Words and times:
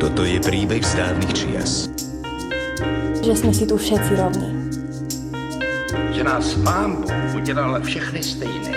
Toto 0.00 0.24
je 0.24 0.40
príbeh 0.40 0.80
z 0.80 0.92
dávnych 0.96 1.32
čias. 1.36 1.92
Že 3.20 3.34
sme 3.36 3.52
si 3.52 3.64
tu 3.68 3.76
všetci 3.76 4.12
rovní. 4.16 4.48
Že 6.16 6.22
nás 6.24 6.56
pán 6.64 7.04
Boh 7.04 7.30
udělal 7.36 7.80
všechny 7.84 8.20
stejné. 8.24 8.76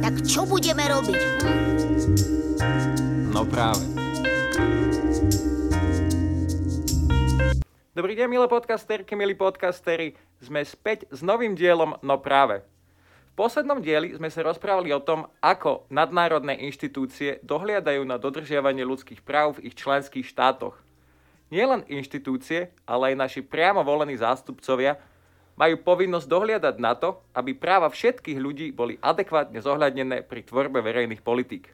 Tak 0.00 0.14
čo 0.24 0.48
budeme 0.48 0.88
robiť? 0.88 1.20
Hm? 1.20 1.56
No 3.32 3.44
práve. 3.44 3.84
Dobrý 7.92 8.16
deň, 8.16 8.28
milé 8.32 8.48
podcasterky, 8.48 9.12
milí 9.12 9.36
podcastery. 9.36 10.16
Sme 10.40 10.64
späť 10.64 11.04
s 11.12 11.20
novým 11.20 11.52
dielom 11.52 12.00
No 12.00 12.16
práve. 12.16 12.71
V 13.32 13.40
poslednom 13.40 13.80
dieli 13.80 14.12
sme 14.12 14.28
sa 14.28 14.44
rozprávali 14.44 14.92
o 14.92 15.00
tom, 15.00 15.24
ako 15.40 15.88
nadnárodné 15.88 16.52
inštitúcie 16.68 17.40
dohliadajú 17.40 18.04
na 18.04 18.20
dodržiavanie 18.20 18.84
ľudských 18.84 19.24
práv 19.24 19.56
v 19.56 19.72
ich 19.72 19.74
členských 19.80 20.28
štátoch. 20.28 20.76
Nielen 21.48 21.88
inštitúcie, 21.88 22.76
ale 22.84 23.16
aj 23.16 23.16
naši 23.16 23.40
priamo 23.40 23.80
volení 23.80 24.20
zástupcovia 24.20 25.00
majú 25.56 25.80
povinnosť 25.80 26.28
dohliadať 26.28 26.76
na 26.76 26.92
to, 26.92 27.24
aby 27.32 27.56
práva 27.56 27.88
všetkých 27.88 28.36
ľudí 28.36 28.68
boli 28.76 29.00
adekvátne 29.00 29.64
zohľadnené 29.64 30.28
pri 30.28 30.44
tvorbe 30.44 30.84
verejných 30.84 31.24
politík. 31.24 31.72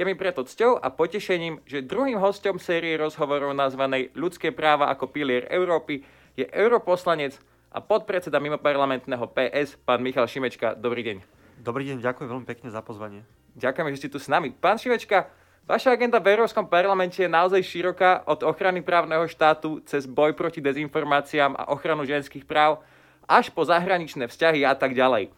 Je 0.00 0.08
mi 0.08 0.16
preto 0.16 0.40
cťou 0.48 0.80
a 0.80 0.88
potešením, 0.88 1.60
že 1.68 1.84
druhým 1.84 2.16
hostom 2.16 2.56
série 2.56 2.96
rozhovorov 2.96 3.52
nazvanej 3.52 4.08
Ľudské 4.16 4.56
práva 4.56 4.88
ako 4.88 5.12
pilier 5.12 5.44
Európy 5.52 6.00
je 6.32 6.48
europoslanec 6.48 7.36
a 7.74 7.82
podpredseda 7.82 8.38
mimoparlamentného 8.38 9.26
PS, 9.34 9.74
pán 9.82 9.98
Michal 9.98 10.30
Šimečka. 10.30 10.78
Dobrý 10.78 11.02
deň. 11.02 11.26
Dobrý 11.58 11.90
deň, 11.90 12.06
ďakujem 12.06 12.28
veľmi 12.30 12.46
pekne 12.46 12.70
za 12.70 12.78
pozvanie. 12.78 13.26
Ďakujeme, 13.58 13.90
že 13.90 13.98
ste 13.98 14.12
tu 14.14 14.22
s 14.22 14.30
nami. 14.30 14.54
Pán 14.54 14.78
Šimečka, 14.78 15.26
vaša 15.66 15.98
agenda 15.98 16.22
v 16.22 16.38
Európskom 16.38 16.70
parlamente 16.70 17.18
je 17.18 17.26
naozaj 17.26 17.66
široká 17.66 18.22
od 18.30 18.46
ochrany 18.46 18.78
právneho 18.78 19.26
štátu 19.26 19.82
cez 19.82 20.06
boj 20.06 20.38
proti 20.38 20.62
dezinformáciám 20.62 21.58
a 21.58 21.74
ochranu 21.74 22.06
ženských 22.06 22.46
práv 22.46 22.78
až 23.26 23.50
po 23.50 23.66
zahraničné 23.66 24.30
vzťahy 24.30 24.62
a 24.62 24.78
tak 24.78 24.94
ďalej. 24.94 25.34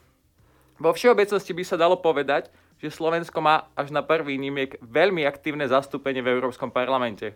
Vo 0.76 0.92
všeobecnosti 0.92 1.56
by 1.56 1.64
sa 1.64 1.80
dalo 1.80 1.96
povedať, 1.96 2.52
že 2.76 2.92
Slovensko 2.92 3.40
má 3.40 3.72
až 3.72 3.88
na 3.88 4.04
prvý 4.04 4.36
nímiek 4.36 4.76
veľmi 4.84 5.24
aktívne 5.24 5.64
zastúpenie 5.64 6.20
v 6.20 6.36
Európskom 6.36 6.68
parlamente. 6.68 7.32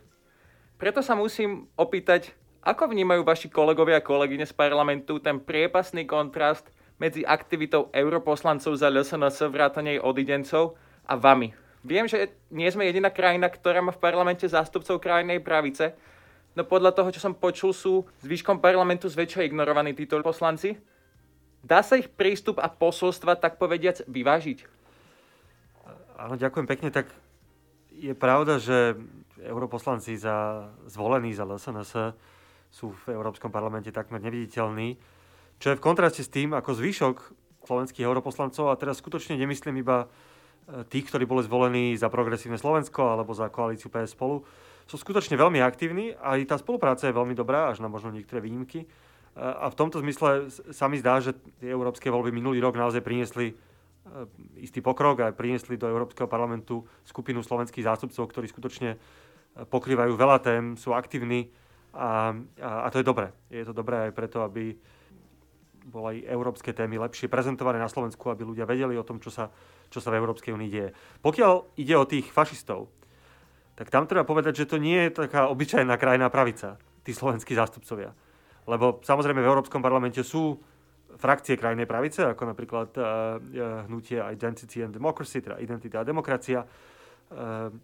Preto 0.76 1.00
sa 1.00 1.16
musím 1.16 1.72
opýtať, 1.80 2.36
ako 2.60 2.92
vnímajú 2.92 3.24
vaši 3.24 3.48
kolegovia 3.48 4.00
a 4.00 4.04
kolegyne 4.04 4.44
z 4.44 4.52
parlamentu 4.52 5.16
ten 5.16 5.40
priepasný 5.40 6.04
kontrast 6.04 6.68
medzi 7.00 7.24
aktivitou 7.24 7.88
europoslancov 7.88 8.76
za 8.76 8.92
LSNS 8.92 9.48
vrátane 9.48 9.96
odidencov 9.96 10.76
a 11.08 11.16
vami? 11.16 11.56
Viem, 11.80 12.04
že 12.04 12.36
nie 12.52 12.68
sme 12.68 12.84
jediná 12.84 13.08
krajina, 13.08 13.48
ktorá 13.48 13.80
má 13.80 13.88
v 13.88 14.04
parlamente 14.04 14.44
zástupcov 14.44 15.00
krajnej 15.00 15.40
pravice, 15.40 15.96
no 16.52 16.68
podľa 16.68 16.92
toho, 16.92 17.08
čo 17.08 17.24
som 17.24 17.32
počul, 17.32 17.72
sú 17.72 18.04
zvyškom 18.20 18.60
parlamentu 18.60 19.08
zväčša 19.08 19.48
ignorovaní 19.48 19.96
títo 19.96 20.20
poslanci. 20.20 20.76
Dá 21.64 21.80
sa 21.80 21.96
ich 21.96 22.12
prístup 22.12 22.60
a 22.60 22.68
posolstva, 22.68 23.40
tak 23.40 23.56
povediac, 23.56 24.04
vyvážiť? 24.04 24.68
Áno, 26.20 26.36
ďakujem 26.36 26.68
pekne. 26.68 26.92
Tak 26.92 27.08
je 27.96 28.12
pravda, 28.12 28.60
že 28.60 29.00
europoslanci 29.40 30.20
za, 30.20 30.68
zvolení 30.84 31.32
za 31.32 31.48
LSNS 31.48 32.12
sú 32.70 32.94
v 33.04 33.12
Európskom 33.12 33.50
parlamente 33.50 33.90
takmer 33.90 34.22
neviditeľní, 34.22 34.94
čo 35.60 35.74
je 35.74 35.78
v 35.78 35.84
kontraste 35.84 36.24
s 36.24 36.32
tým, 36.32 36.56
ako 36.56 36.72
zvyšok 36.72 37.16
slovenských 37.68 38.06
europoslancov, 38.06 38.72
a 38.72 38.80
teraz 38.80 39.02
skutočne 39.02 39.36
nemyslím 39.36 39.84
iba 39.84 40.06
e, 40.06 40.86
tých, 40.88 41.12
ktorí 41.12 41.28
boli 41.28 41.44
zvolení 41.44 41.92
za 41.98 42.08
progresívne 42.08 42.56
Slovensko 42.56 43.12
alebo 43.12 43.36
za 43.36 43.52
koalíciu 43.52 43.92
PS 43.92 44.16
spolu, 44.16 44.40
sú 44.88 44.96
skutočne 44.96 45.36
veľmi 45.36 45.60
aktívni 45.60 46.16
a 46.16 46.40
aj 46.40 46.50
tá 46.50 46.56
spolupráca 46.56 47.06
je 47.06 47.14
veľmi 47.14 47.36
dobrá, 47.36 47.70
až 47.70 47.84
na 47.84 47.92
možno 47.92 48.10
niektoré 48.10 48.40
výnimky. 48.40 48.86
E, 48.86 48.88
a 49.36 49.68
v 49.68 49.76
tomto 49.76 50.00
zmysle 50.00 50.48
sa 50.72 50.88
mi 50.88 50.96
zdá, 50.96 51.20
že 51.20 51.36
tie 51.60 51.68
európske 51.68 52.08
voľby 52.08 52.32
minulý 52.32 52.62
rok 52.64 52.80
naozaj 52.80 53.04
priniesli 53.04 53.52
e, 53.52 53.54
istý 54.64 54.80
pokrok 54.80 55.20
a 55.20 55.36
priniesli 55.36 55.76
do 55.76 55.90
Európskeho 55.90 56.30
parlamentu 56.30 56.88
skupinu 57.04 57.44
slovenských 57.44 57.84
zástupcov, 57.84 58.24
ktorí 58.32 58.48
skutočne 58.48 58.96
pokrývajú 59.50 60.14
veľa 60.14 60.38
tém, 60.40 60.78
sú 60.78 60.94
aktívni 60.94 61.50
a, 61.94 62.34
a, 62.62 62.70
a 62.84 62.88
to 62.90 63.02
je 63.02 63.06
dobré. 63.06 63.34
Je 63.50 63.66
to 63.66 63.74
dobré 63.74 64.08
aj 64.08 64.12
preto, 64.14 64.42
aby 64.46 64.74
boli 65.90 66.22
európske 66.28 66.70
témy 66.70 67.00
lepšie 67.00 67.26
prezentované 67.26 67.80
na 67.80 67.90
Slovensku, 67.90 68.30
aby 68.30 68.46
ľudia 68.46 68.68
vedeli 68.68 68.94
o 68.94 69.06
tom, 69.06 69.18
čo 69.18 69.32
sa, 69.32 69.50
čo 69.88 69.98
sa 69.98 70.12
v 70.12 70.20
Európskej 70.22 70.54
únii 70.54 70.70
deje. 70.70 70.90
Pokiaľ 71.24 71.80
ide 71.80 71.94
o 71.96 72.06
tých 72.06 72.30
fašistov, 72.30 72.92
tak 73.74 73.88
tam 73.88 74.04
treba 74.04 74.28
povedať, 74.28 74.64
že 74.64 74.68
to 74.68 74.76
nie 74.76 75.08
je 75.08 75.24
taká 75.24 75.48
obyčajná 75.48 75.96
krajná 75.96 76.28
pravica, 76.28 76.76
tí 77.00 77.16
slovenskí 77.16 77.56
zástupcovia. 77.56 78.12
Lebo 78.68 79.00
samozrejme 79.00 79.40
v 79.40 79.50
Európskom 79.50 79.80
parlamente 79.80 80.20
sú 80.20 80.60
frakcie 81.16 81.58
krajnej 81.58 81.88
pravice, 81.88 82.22
ako 82.22 82.54
napríklad 82.54 82.88
uh, 82.94 83.04
hnutie 83.88 84.20
Identity 84.20 84.84
and 84.84 84.94
Democracy, 84.94 85.42
teda 85.42 85.58
Identita 85.58 86.04
a 86.04 86.06
demokracia, 86.06 86.62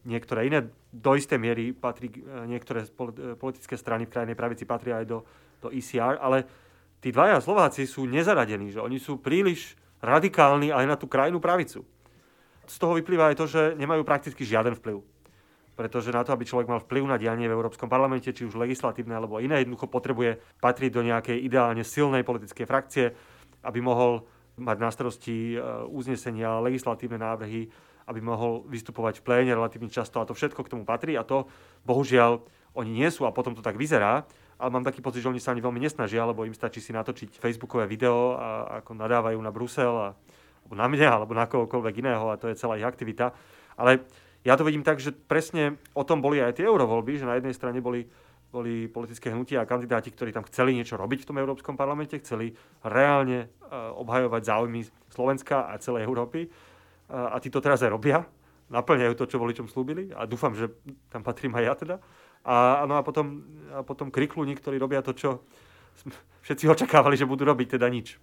niektoré 0.02 0.50
iné. 0.50 0.66
Do 0.90 1.14
istej 1.14 1.38
miery 1.38 1.70
patrí, 1.70 2.10
eh, 2.10 2.46
niektoré 2.50 2.82
eh, 2.82 2.90
politické 3.38 3.78
strany 3.78 4.06
v 4.06 4.12
krajnej 4.12 4.36
pravici 4.36 4.66
patria 4.66 4.98
aj 4.98 5.06
do, 5.06 5.18
do 5.62 5.68
ECR, 5.70 6.18
ale 6.18 6.42
tí 6.98 7.14
dvaja 7.14 7.38
Slováci 7.38 7.86
sú 7.86 8.10
nezaradení, 8.10 8.74
že 8.74 8.82
oni 8.82 8.98
sú 8.98 9.22
príliš 9.22 9.78
radikálni 10.02 10.74
aj 10.74 10.84
na 10.86 10.96
tú 10.98 11.06
krajnú 11.06 11.38
pravicu. 11.38 11.86
Z 12.66 12.76
toho 12.82 12.98
vyplýva 12.98 13.30
aj 13.30 13.38
to, 13.38 13.46
že 13.46 13.62
nemajú 13.78 14.02
prakticky 14.02 14.42
žiaden 14.42 14.74
vplyv. 14.82 14.98
Pretože 15.76 16.10
na 16.10 16.24
to, 16.24 16.32
aby 16.32 16.48
človek 16.48 16.66
mal 16.66 16.80
vplyv 16.82 17.04
na 17.04 17.20
dianie 17.20 17.46
v 17.46 17.54
Európskom 17.54 17.86
parlamente, 17.86 18.32
či 18.32 18.48
už 18.48 18.56
legislatívne 18.58 19.12
alebo 19.12 19.38
iné, 19.38 19.62
jednoducho 19.62 19.86
potrebuje 19.86 20.40
patriť 20.58 20.90
do 20.90 21.04
nejakej 21.04 21.38
ideálne 21.44 21.84
silnej 21.84 22.24
politickej 22.24 22.66
frakcie, 22.66 23.12
aby 23.62 23.78
mohol 23.84 24.24
mať 24.56 24.76
na 24.80 24.88
starosti 24.88 25.52
uznesenia, 25.92 26.64
legislatívne 26.64 27.20
návrhy, 27.20 27.68
aby 28.06 28.22
mohol 28.22 28.62
vystupovať 28.70 29.20
v 29.20 29.24
pléne 29.26 29.52
relatívne 29.52 29.90
často 29.90 30.22
a 30.22 30.26
to 30.26 30.34
všetko 30.34 30.62
k 30.62 30.72
tomu 30.72 30.82
patrí 30.86 31.18
a 31.18 31.26
to 31.26 31.50
bohužiaľ 31.82 32.42
oni 32.78 32.90
nie 33.02 33.08
sú 33.10 33.26
a 33.26 33.34
potom 33.34 33.56
to 33.56 33.64
tak 33.64 33.74
vyzerá. 33.74 34.28
Ale 34.56 34.72
mám 34.72 34.88
taký 34.88 35.04
pocit, 35.04 35.20
že 35.20 35.28
oni 35.28 35.42
sa 35.42 35.52
ani 35.52 35.60
veľmi 35.60 35.76
nesnažia, 35.76 36.24
lebo 36.24 36.48
im 36.48 36.56
stačí 36.56 36.80
si 36.80 36.88
natočiť 36.88 37.36
facebookové 37.36 37.84
video 37.84 38.40
a 38.40 38.80
ako 38.80 38.96
nadávajú 38.96 39.36
na 39.36 39.52
Brusel 39.52 39.92
a, 39.92 40.08
alebo 40.64 40.74
na 40.80 40.86
mňa 40.88 41.08
alebo 41.12 41.32
na 41.36 41.44
kohokoľvek 41.44 41.94
iného 42.00 42.24
a 42.32 42.40
to 42.40 42.48
je 42.48 42.56
celá 42.56 42.80
ich 42.80 42.88
aktivita. 42.88 43.36
Ale 43.76 44.08
ja 44.48 44.56
to 44.56 44.64
vidím 44.64 44.80
tak, 44.80 44.96
že 44.96 45.12
presne 45.12 45.76
o 45.92 46.06
tom 46.08 46.24
boli 46.24 46.40
aj 46.40 46.56
tie 46.56 46.64
eurovoľby, 46.64 47.20
že 47.20 47.28
na 47.28 47.36
jednej 47.36 47.52
strane 47.52 47.84
boli 47.84 48.08
boli 48.46 48.88
politické 48.88 49.28
hnutia 49.34 49.60
a 49.60 49.68
kandidáti, 49.68 50.14
ktorí 50.14 50.30
tam 50.32 50.46
chceli 50.46 50.72
niečo 50.72 50.96
robiť 50.96 51.26
v 51.26 51.28
tom 51.28 51.36
Európskom 51.36 51.74
parlamente, 51.74 52.16
chceli 52.22 52.54
reálne 52.80 53.50
obhajovať 54.00 54.42
záujmy 54.46 54.80
Slovenska 55.12 55.68
a 55.68 55.76
celej 55.76 56.06
Európy 56.06 56.48
a 57.10 57.36
tí 57.38 57.48
to 57.50 57.62
teraz 57.62 57.82
aj 57.82 57.94
robia, 57.94 58.26
naplňajú 58.70 59.14
to, 59.14 59.24
čo 59.30 59.38
voličom 59.38 59.70
slúbili 59.70 60.10
a 60.10 60.26
dúfam, 60.26 60.54
že 60.54 60.70
tam 61.10 61.22
patrím 61.22 61.54
aj 61.54 61.64
ja 61.64 61.74
teda. 61.74 61.96
A, 62.46 62.86
no 62.86 62.98
a 62.98 63.02
potom, 63.02 63.42
a 63.74 63.82
potom 63.82 64.10
kriklúni, 64.10 64.54
ktorí 64.54 64.78
robia 64.78 65.02
to, 65.02 65.14
čo 65.14 65.42
všetci 66.46 66.70
očakávali, 66.70 67.18
že 67.18 67.26
budú 67.26 67.46
robiť, 67.46 67.78
teda 67.78 67.86
nič. 67.90 68.18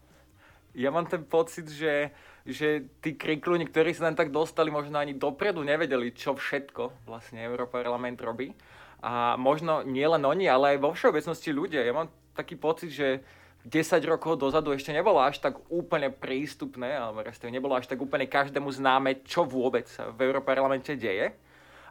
Ja 0.74 0.90
mám 0.90 1.06
ten 1.06 1.22
pocit, 1.22 1.70
že, 1.70 2.10
že 2.48 2.90
tí 2.98 3.14
kriklúni, 3.14 3.70
ktorí 3.70 3.94
sa 3.94 4.10
tam 4.10 4.18
tak 4.18 4.34
dostali, 4.34 4.74
možno 4.74 4.98
ani 4.98 5.14
dopredu 5.14 5.62
nevedeli, 5.62 6.10
čo 6.18 6.34
všetko 6.34 7.06
vlastne 7.06 7.46
Európarlament 7.46 8.18
robí. 8.18 8.58
A 9.04 9.38
možno 9.38 9.84
nie 9.86 10.08
len 10.08 10.24
oni, 10.24 10.50
ale 10.50 10.76
aj 10.76 10.78
vo 10.82 10.96
všeobecnosti 10.96 11.52
ľudia. 11.54 11.86
Ja 11.86 11.94
mám 11.94 12.10
taký 12.34 12.58
pocit, 12.58 12.90
že 12.90 13.22
10 13.64 14.04
rokov 14.12 14.44
dozadu 14.44 14.76
ešte 14.76 14.92
nebolo 14.92 15.24
až 15.24 15.40
tak 15.40 15.56
úplne 15.72 16.12
prístupné, 16.12 17.00
alebo 17.00 17.24
respektíve 17.24 17.56
nebolo 17.56 17.80
až 17.80 17.88
tak 17.88 17.96
úplne 17.96 18.28
každému 18.28 18.68
známe, 18.68 19.24
čo 19.24 19.48
vôbec 19.48 19.88
sa 19.88 20.12
v 20.12 20.20
Európarlamente 20.28 21.00
deje. 21.00 21.32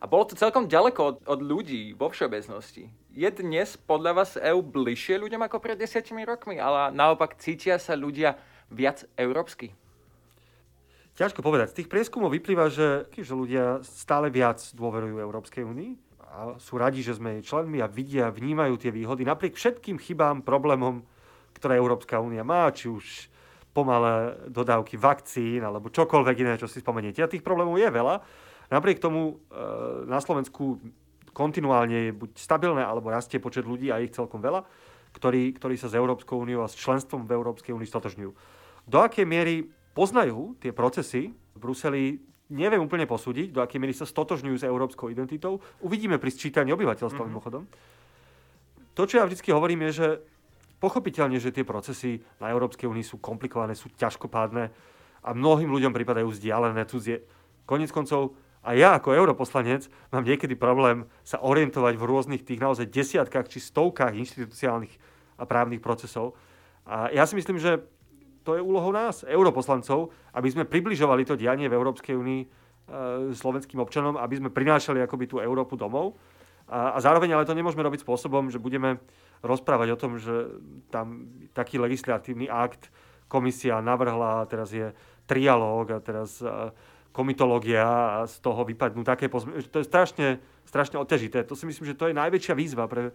A 0.03 0.05
bolo 0.05 0.29
to 0.29 0.35
celkom 0.37 0.69
ďaleko 0.69 1.01
od, 1.01 1.17
od 1.25 1.41
ľudí 1.41 1.95
vo 1.95 2.11
všeobecnosti. 2.13 2.91
Je 3.15 3.29
dnes 3.31 3.79
podľa 3.89 4.13
vás 4.13 4.35
EU 4.37 4.61
bližšie 4.61 5.17
ľuďom 5.17 5.47
ako 5.47 5.63
pred 5.63 5.79
desiatimi 5.79 6.27
rokmi, 6.27 6.61
ale 6.61 6.93
naopak 6.93 7.39
cítia 7.39 7.79
sa 7.79 7.97
ľudia 7.97 8.37
viac 8.69 9.07
európsky? 9.15 9.73
Ťažko 11.17 11.45
povedať. 11.45 11.73
Z 11.73 11.77
tých 11.85 11.93
prieskumov 11.93 12.33
vyplýva, 12.33 12.73
že, 12.73 13.07
že 13.15 13.33
ľudia 13.33 13.85
stále 13.85 14.33
viac 14.33 14.61
dôverujú 14.75 15.21
Európskej 15.21 15.65
únii 15.65 15.93
a 16.25 16.57
sú 16.57 16.81
radi, 16.81 17.05
že 17.05 17.17
sme 17.17 17.39
jej 17.39 17.53
členmi 17.53 17.85
a 17.85 17.89
vidia, 17.89 18.33
vnímajú 18.33 18.81
tie 18.81 18.89
výhody 18.89 19.23
napriek 19.29 19.55
všetkým 19.55 20.01
chybám, 20.01 20.41
problémom, 20.41 21.05
ktoré 21.57 21.79
Európska 21.79 22.19
únia 22.19 22.43
má, 22.43 22.69
či 22.73 22.89
už 22.89 23.33
pomalé 23.73 24.37
dodávky 24.53 25.01
vakcín 25.01 25.65
alebo 25.65 25.89
čokoľvek 25.89 26.37
iné, 26.45 26.53
čo 26.61 26.69
si 26.69 26.85
spomeniete. 26.85 27.25
A 27.25 27.33
tých 27.33 27.45
problémov 27.45 27.81
je 27.81 27.89
veľa. 27.89 28.21
Napriek 28.69 29.01
tomu 29.01 29.33
e, 29.33 29.35
na 30.09 30.21
Slovensku 30.21 30.81
kontinuálne 31.33 32.09
je 32.09 32.13
buď 32.13 32.31
stabilné, 32.37 32.85
alebo 32.85 33.09
rastie 33.09 33.41
počet 33.41 33.65
ľudí 33.65 33.89
a 33.89 34.01
ich 34.05 34.13
celkom 34.13 34.45
veľa, 34.45 34.65
ktorí, 35.17 35.57
ktorí 35.57 35.81
sa 35.81 35.89
s 35.89 35.97
Európskou 35.97 36.37
úniou 36.41 36.65
a 36.65 36.69
s 36.69 36.77
členstvom 36.77 37.25
v 37.25 37.33
Európskej 37.37 37.73
únii 37.73 37.89
stotožňujú. 37.89 38.31
Do 38.89 38.99
akej 39.01 39.25
miery 39.25 39.65
poznajú 39.97 40.57
tie 40.61 40.73
procesy 40.77 41.33
v 41.33 41.59
Bruseli, 41.59 42.21
neviem 42.53 42.85
úplne 42.85 43.09
posúdiť, 43.09 43.53
do 43.53 43.65
akej 43.65 43.81
miery 43.81 43.97
sa 43.97 44.05
stotožňujú 44.05 44.57
s 44.61 44.69
európskou 44.69 45.09
identitou. 45.09 45.65
Uvidíme 45.81 46.21
pri 46.21 46.33
sčítaní 46.33 46.73
obyvateľstva 46.77 47.17
mm-hmm. 47.17 47.33
mimochodom. 47.33 47.65
To, 48.93 49.03
čo 49.09 49.21
ja 49.21 49.25
vždy 49.25 49.41
hovorím, 49.57 49.89
je, 49.89 49.93
že 50.05 50.09
pochopiteľne, 50.83 51.39
že 51.39 51.55
tie 51.55 51.63
procesy 51.63 52.19
na 52.43 52.51
Európskej 52.51 52.91
únii 52.91 53.07
sú 53.07 53.23
komplikované, 53.23 53.79
sú 53.79 53.87
ťažkopádne 53.95 54.65
a 55.23 55.29
mnohým 55.31 55.71
ľuďom 55.71 55.95
pripadajú 55.95 56.35
vzdialené, 56.35 56.83
cudzie. 56.91 57.23
Konec 57.63 57.95
koncov, 57.95 58.35
a 58.67 58.75
ja 58.75 58.99
ako 58.99 59.15
europoslanec 59.15 59.87
mám 60.11 60.27
niekedy 60.27 60.59
problém 60.59 61.07
sa 61.23 61.39
orientovať 61.43 61.95
v 61.99 62.07
rôznych 62.07 62.43
tých 62.43 62.63
naozaj 62.63 62.91
desiatkách 62.91 63.51
či 63.51 63.59
stovkách 63.63 64.15
inštitucionálnych 64.15 64.95
a 65.39 65.47
právnych 65.47 65.83
procesov. 65.83 66.39
A 66.87 67.11
ja 67.15 67.27
si 67.27 67.39
myslím, 67.39 67.59
že 67.59 67.83
to 68.43 68.59
je 68.59 68.63
úlohou 68.63 68.91
nás, 68.91 69.23
europoslancov, 69.23 70.11
aby 70.35 70.49
sme 70.51 70.67
približovali 70.67 71.23
to 71.23 71.39
dianie 71.39 71.71
v 71.71 71.79
Európskej 71.79 72.15
únii 72.19 72.41
e, 72.43 72.47
slovenským 73.35 73.79
občanom, 73.79 74.19
aby 74.19 74.43
sme 74.43 74.51
prinášali 74.51 74.99
akoby 75.03 75.31
tú 75.31 75.37
Európu 75.39 75.79
domov. 75.79 76.19
A, 76.67 76.95
a 76.95 76.99
zároveň 76.99 77.35
ale 77.35 77.47
to 77.47 77.55
nemôžeme 77.55 77.87
robiť 77.87 78.03
spôsobom, 78.03 78.51
že 78.51 78.63
budeme 78.63 78.99
rozprávať 79.43 79.89
o 79.95 80.01
tom, 80.01 80.17
že 80.17 80.33
tam 80.89 81.27
taký 81.53 81.83
legislatívny 81.83 82.47
akt 82.47 82.89
komisia 83.27 83.83
navrhla, 83.83 84.45
a 84.45 84.49
teraz 84.49 84.71
je 84.71 84.95
trialóg 85.25 85.97
a 85.97 85.99
teraz 86.05 86.39
e, 86.39 86.49
komitológia 87.17 87.85
a 87.85 88.19
z 88.29 88.39
toho 88.45 88.63
vypadnú 88.63 89.03
také 89.03 89.33
pozme... 89.33 89.59
To 89.73 89.81
je 89.81 89.87
strašne, 89.89 90.37
strašne 90.69 91.01
otežité. 91.01 91.41
To 91.49 91.57
si 91.57 91.65
myslím, 91.65 91.89
že 91.89 91.99
to 91.99 92.13
je 92.13 92.15
najväčšia 92.17 92.53
výzva 92.53 92.85
pre, 92.87 93.11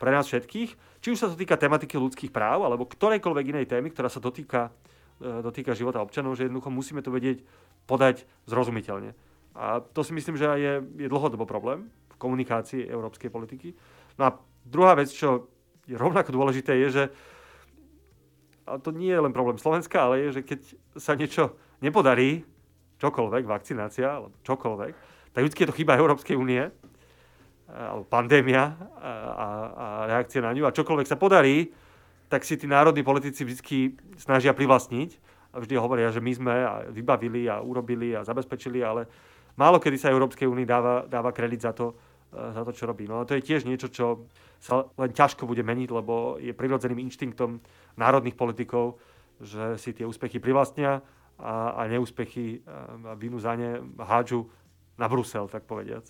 pre 0.00 0.10
nás 0.10 0.24
všetkých. 0.24 1.00
Či 1.04 1.08
už 1.12 1.20
sa 1.20 1.28
to 1.28 1.36
týka 1.36 1.60
tematiky 1.60 2.00
ľudských 2.00 2.32
práv, 2.32 2.64
alebo 2.64 2.88
ktorejkoľvek 2.88 3.44
inej 3.52 3.66
témy, 3.68 3.92
ktorá 3.92 4.08
sa 4.08 4.24
dotýka, 4.24 4.72
e, 5.20 5.44
dotýka 5.44 5.76
života 5.76 6.00
občanov, 6.00 6.40
že 6.40 6.48
jednoducho 6.48 6.72
musíme 6.72 7.04
to 7.04 7.12
vedieť 7.12 7.44
podať 7.84 8.24
zrozumiteľne. 8.48 9.12
A 9.58 9.84
to 9.84 10.00
si 10.00 10.16
myslím, 10.16 10.40
že 10.40 10.46
je, 10.56 10.72
je 11.04 11.08
dlhodobo 11.10 11.44
problém 11.44 11.92
v 12.08 12.16
komunikácii 12.16 12.88
európskej 12.88 13.28
politiky. 13.28 13.76
No 14.16 14.22
a 14.28 14.30
druhá 14.64 14.96
vec, 14.96 15.12
čo 15.12 15.50
rovnako 15.96 16.34
dôležité, 16.34 16.76
je, 16.86 16.88
že 16.90 17.04
a 18.68 18.76
to 18.76 18.92
nie 18.92 19.08
je 19.08 19.24
len 19.24 19.32
problém 19.32 19.56
Slovenska, 19.56 20.04
ale 20.04 20.28
je, 20.28 20.40
že 20.40 20.42
keď 20.44 20.60
sa 21.00 21.16
niečo 21.16 21.56
nepodarí, 21.80 22.44
čokoľvek, 23.00 23.44
vakcinácia 23.48 24.20
alebo 24.20 24.34
čokoľvek, 24.44 24.92
tak 25.32 25.42
vždy 25.46 25.56
je 25.56 25.68
to 25.70 25.78
chyba 25.78 25.96
Európskej 25.96 26.36
únie, 26.36 26.68
alebo 27.68 28.04
pandémia 28.08 28.74
a, 28.96 29.12
a, 30.08 30.16
a 30.16 30.40
na 30.40 30.50
ňu. 30.56 30.64
A 30.64 30.74
čokoľvek 30.74 31.06
sa 31.06 31.20
podarí, 31.20 31.70
tak 32.28 32.44
si 32.44 32.56
tí 32.56 32.64
národní 32.68 33.04
politici 33.04 33.44
vždy 33.44 33.96
snažia 34.20 34.56
privlastniť 34.56 35.10
a 35.52 35.60
vždy 35.60 35.74
hovoria, 35.76 36.12
že 36.12 36.20
my 36.20 36.32
sme 36.32 36.52
a 36.52 36.72
vybavili 36.88 37.48
a 37.48 37.60
urobili 37.60 38.16
a 38.16 38.24
zabezpečili, 38.24 38.84
ale 38.84 39.08
málo 39.56 39.80
kedy 39.80 39.96
sa 40.00 40.12
Európskej 40.12 40.48
únii 40.48 40.66
dáva, 40.68 41.04
dáva 41.08 41.32
kredit 41.32 41.64
za 41.64 41.72
to, 41.72 41.96
za 42.32 42.62
to, 42.64 42.72
čo 42.76 42.84
robí. 42.84 43.08
No 43.08 43.20
a 43.20 43.26
to 43.28 43.36
je 43.36 43.44
tiež 43.44 43.64
niečo, 43.64 43.88
čo 43.88 44.28
sa 44.60 44.84
len 45.00 45.12
ťažko 45.16 45.48
bude 45.48 45.64
meniť, 45.64 45.88
lebo 45.88 46.36
je 46.36 46.52
prirodzeným 46.52 47.08
inštinktom 47.08 47.62
národných 47.96 48.36
politikov, 48.36 49.00
že 49.40 49.78
si 49.80 49.94
tie 49.94 50.04
úspechy 50.04 50.42
privlastnia 50.42 51.00
a, 51.38 51.78
a 51.78 51.82
neúspechy 51.88 52.66
a 52.66 53.14
vinu 53.14 53.38
za 53.38 53.54
ne 53.54 53.80
hádžu 53.96 54.50
na 54.98 55.06
Brusel, 55.06 55.46
tak 55.46 55.64
povediac. 55.64 56.04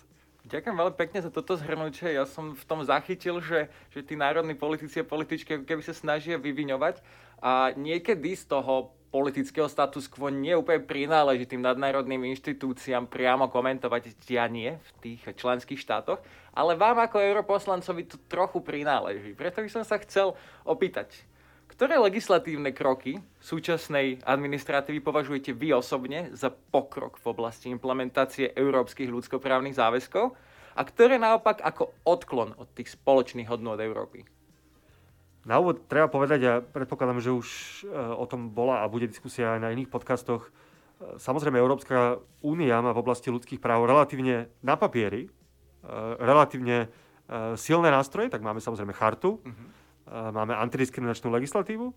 Ďakujem 0.49 0.75
veľmi 0.81 0.95
pekne 0.97 1.19
za 1.21 1.29
toto 1.29 1.53
zhrnutie. 1.53 2.15
Ja 2.15 2.25
som 2.25 2.57
v 2.57 2.63
tom 2.65 2.81
zachytil, 2.81 3.37
že, 3.37 3.69
že 3.93 4.01
tí 4.01 4.17
národní 4.17 4.57
politici 4.57 4.97
a 4.97 5.05
političky 5.05 5.61
keby 5.61 5.85
sa 5.85 5.93
snažia 5.93 6.41
vyviňovať 6.41 7.05
a 7.37 7.75
niekedy 7.77 8.33
z 8.33 8.49
toho 8.49 8.97
politického 9.09 9.65
status 9.65 10.05
quo 10.05 10.29
nie 10.29 10.53
úplne 10.53 10.85
prináleží 10.85 11.49
tým 11.49 11.65
nadnárodným 11.65 12.29
inštitúciám 12.37 13.09
priamo 13.09 13.49
komentovať 13.49 14.13
dianie 14.21 14.77
v 14.77 14.89
tých 15.01 15.21
členských 15.33 15.81
štátoch, 15.81 16.21
ale 16.53 16.77
vám 16.77 17.01
ako 17.01 17.17
europoslancovi 17.17 18.05
to 18.05 18.17
trochu 18.29 18.61
prináleží. 18.61 19.33
Preto 19.33 19.65
by 19.65 19.69
som 19.69 19.81
sa 19.81 19.97
chcel 20.01 20.37
opýtať, 20.61 21.25
ktoré 21.69 21.97
legislatívne 21.97 22.69
kroky 22.69 23.17
súčasnej 23.41 24.21
administratívy 24.25 25.01
považujete 25.01 25.57
vy 25.57 25.73
osobne 25.73 26.29
za 26.37 26.53
pokrok 26.53 27.17
v 27.17 27.25
oblasti 27.29 27.73
implementácie 27.73 28.53
európskych 28.53 29.09
ľudskoprávnych 29.09 29.77
záväzkov 29.77 30.33
a 30.77 30.81
ktoré 30.85 31.17
naopak 31.17 31.65
ako 31.65 31.97
odklon 32.05 32.53
od 32.57 32.69
tých 32.77 32.93
spoločných 32.93 33.49
hodnôt 33.49 33.77
Európy? 33.77 34.38
Na 35.47 35.59
úvod 35.59 35.87
treba 35.87 36.11
povedať, 36.11 36.39
a 36.45 36.53
predpokladám, 36.59 37.23
že 37.23 37.31
už 37.31 37.47
e, 37.87 37.95
o 37.95 38.25
tom 38.27 38.51
bola 38.51 38.83
a 38.83 38.91
bude 38.91 39.07
diskusia 39.07 39.55
aj 39.55 39.59
na 39.63 39.69
iných 39.71 39.87
podcastoch, 39.87 40.47
e, 40.47 40.51
samozrejme 41.15 41.55
Európska 41.55 42.19
únia 42.43 42.83
má 42.83 42.91
v 42.91 43.01
oblasti 43.01 43.31
ľudských 43.31 43.63
práv 43.63 43.87
relatívne 43.87 44.51
na 44.59 44.75
papieri, 44.75 45.27
e, 45.27 45.29
relatívne 46.19 46.91
silné 47.61 47.93
nástroje, 47.93 48.33
tak 48.33 48.41
máme 48.41 48.57
samozrejme 48.57 48.89
chartu, 48.89 49.37
uh-huh 49.45 49.79
Eh, 50.09 50.31
máme 50.33 50.57
antidiskriminačnú 50.57 51.29
legislatívu, 51.29 51.85
eh, 51.85 51.95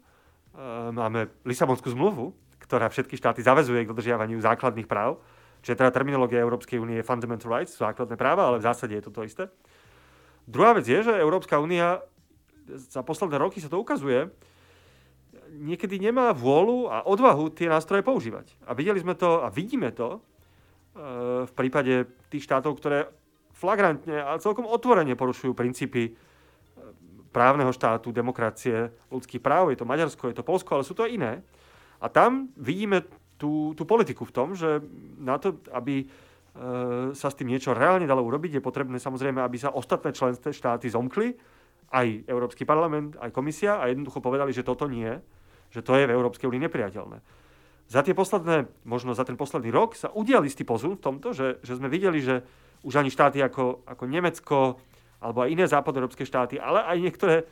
máme 0.93 1.33
Lisabonskú 1.49 1.89
zmluvu, 1.97 2.37
ktorá 2.61 2.93
všetky 2.93 3.17
štáty 3.17 3.41
zavezuje 3.41 3.89
k 3.89 3.89
dodržiavaniu 3.89 4.37
základných 4.37 4.85
práv, 4.85 5.17
čiže 5.65 5.81
teda 5.81 5.89
terminológia 5.89 6.45
Európskej 6.45 6.77
únie 6.77 7.01
je 7.01 7.09
fundamental 7.09 7.49
rights, 7.49 7.81
základné 7.81 8.21
práva, 8.21 8.53
ale 8.53 8.61
v 8.61 8.69
zásade 8.69 8.93
je 8.93 9.05
to 9.09 9.17
to 9.17 9.25
isté. 9.25 9.45
Druhá 10.45 10.77
vec 10.77 10.85
je, 10.85 11.01
že 11.01 11.15
Európska 11.17 11.57
únia 11.57 12.05
za 12.69 13.03
posledné 13.03 13.37
roky 13.39 13.59
sa 13.59 13.71
to 13.71 13.81
ukazuje, 13.81 14.31
niekedy 15.53 16.01
nemá 16.01 16.33
vôľu 16.33 16.89
a 16.89 17.05
odvahu 17.05 17.53
tie 17.53 17.69
nástroje 17.69 18.01
používať. 18.01 18.57
A 18.65 18.73
videli 18.73 19.01
sme 19.01 19.13
to 19.13 19.45
a 19.45 19.53
vidíme 19.53 19.93
to 19.93 20.19
eh, 20.19 21.45
v 21.47 21.53
prípade 21.53 22.09
tých 22.33 22.45
štátov, 22.45 22.79
ktoré 22.79 23.09
flagrantne 23.53 24.17
a 24.19 24.41
celkom 24.41 24.67
otvorene 24.67 25.15
porušujú 25.15 25.53
princípy 25.53 26.17
právneho 27.33 27.73
štátu, 27.73 28.13
demokracie, 28.13 28.93
ľudských 29.09 29.41
práv. 29.41 29.73
Je 29.73 29.81
to 29.81 29.89
Maďarsko, 29.89 30.29
je 30.29 30.37
to 30.37 30.45
Polsko, 30.45 30.77
ale 30.77 30.87
sú 30.87 30.93
to 30.93 31.09
iné. 31.09 31.41
A 31.99 32.07
tam 32.13 32.53
vidíme 32.61 33.09
tú, 33.41 33.73
tú 33.73 33.89
politiku 33.89 34.29
v 34.29 34.35
tom, 34.37 34.49
že 34.53 34.85
na 35.17 35.41
to, 35.41 35.57
aby 35.73 36.05
e, 36.05 36.07
sa 37.17 37.33
s 37.33 37.39
tým 37.41 37.49
niečo 37.49 37.73
reálne 37.73 38.05
dalo 38.05 38.21
urobiť, 38.23 38.61
je 38.61 38.63
potrebné 38.63 39.01
samozrejme, 39.01 39.41
aby 39.41 39.57
sa 39.57 39.73
ostatné 39.73 40.13
členské 40.13 40.53
štáty 40.53 40.93
zomkli, 40.93 41.33
aj 41.93 42.25
Európsky 42.25 42.65
parlament, 42.65 43.21
aj 43.21 43.31
komisia 43.31 43.77
a 43.77 43.93
jednoducho 43.93 44.25
povedali, 44.25 44.51
že 44.57 44.65
toto 44.65 44.89
nie, 44.89 45.13
že 45.69 45.85
to 45.85 45.93
je 45.95 46.09
v 46.09 46.15
Európskej 46.17 46.49
únii 46.49 46.65
nepriateľné. 46.67 47.21
Za 47.93 48.01
tie 48.01 48.17
posledné, 48.17 48.73
možno 48.89 49.13
za 49.13 49.29
ten 49.29 49.37
posledný 49.37 49.69
rok 49.69 49.93
sa 49.93 50.09
udial 50.17 50.49
istý 50.49 50.65
pozun 50.65 50.97
v 50.97 51.05
tomto, 51.05 51.37
že, 51.37 51.61
že 51.61 51.77
sme 51.77 51.93
videli, 51.93 52.25
že 52.25 52.41
už 52.83 52.97
ani 52.97 53.13
štáty 53.13 53.45
ako, 53.45 53.85
ako 53.85 54.05
Nemecko, 54.09 54.81
alebo 55.21 55.45
aj 55.45 55.53
iné 55.53 55.65
západoeurópske 55.69 56.25
štáty, 56.25 56.57
ale 56.57 56.83
aj 56.83 56.97
niektoré 56.99 57.37
e, 57.39 57.45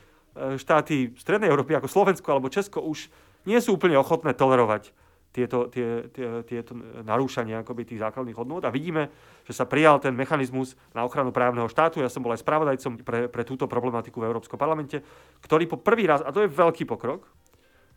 štáty 0.57 1.13
Strednej 1.15 1.47
Európy 1.47 1.77
ako 1.77 1.87
Slovensko 1.87 2.27
alebo 2.33 2.51
Česko 2.51 2.83
už 2.83 3.07
nie 3.45 3.57
sú 3.61 3.77
úplne 3.77 3.95
ochotné 3.95 4.33
tolerovať 4.35 4.91
tieto, 5.31 5.71
tie, 5.71 6.11
tie, 6.11 6.43
tieto 6.43 6.75
narúšania 7.07 7.63
akoby 7.63 7.87
tých 7.87 8.03
základných 8.03 8.35
hodnôt. 8.35 8.59
A 8.67 8.69
vidíme, 8.69 9.07
že 9.47 9.55
sa 9.55 9.63
prijal 9.63 10.03
ten 10.03 10.11
mechanizmus 10.11 10.75
na 10.91 11.07
ochranu 11.07 11.31
právneho 11.31 11.71
štátu. 11.71 12.03
Ja 12.03 12.11
som 12.11 12.19
bol 12.19 12.35
aj 12.35 12.43
spravodajcom 12.43 12.93
pre, 13.01 13.19
pre 13.31 13.43
túto 13.47 13.65
problematiku 13.65 14.19
v 14.19 14.27
Európskom 14.27 14.59
parlamente, 14.59 14.99
ktorý 15.39 15.71
po 15.71 15.79
prvý 15.79 16.05
raz, 16.05 16.19
a 16.19 16.35
to 16.35 16.43
je 16.43 16.51
veľký 16.51 16.83
pokrok, 16.83 17.23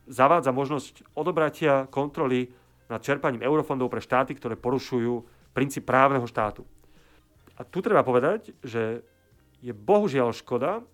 zavádza 0.06 0.54
možnosť 0.54 1.18
odobratia 1.18 1.90
kontroly 1.90 2.54
nad 2.86 3.02
čerpaním 3.02 3.42
eurofondov 3.42 3.90
pre 3.90 4.04
štáty, 4.04 4.36
ktoré 4.38 4.54
porušujú 4.54 5.26
princíp 5.50 5.88
právneho 5.88 6.24
štátu. 6.28 6.62
A 7.58 7.62
tu 7.66 7.82
treba 7.82 8.06
povedať, 8.06 8.54
že 8.62 9.02
je 9.64 9.72
bohužiaľ 9.72 10.34
škoda, 10.34 10.84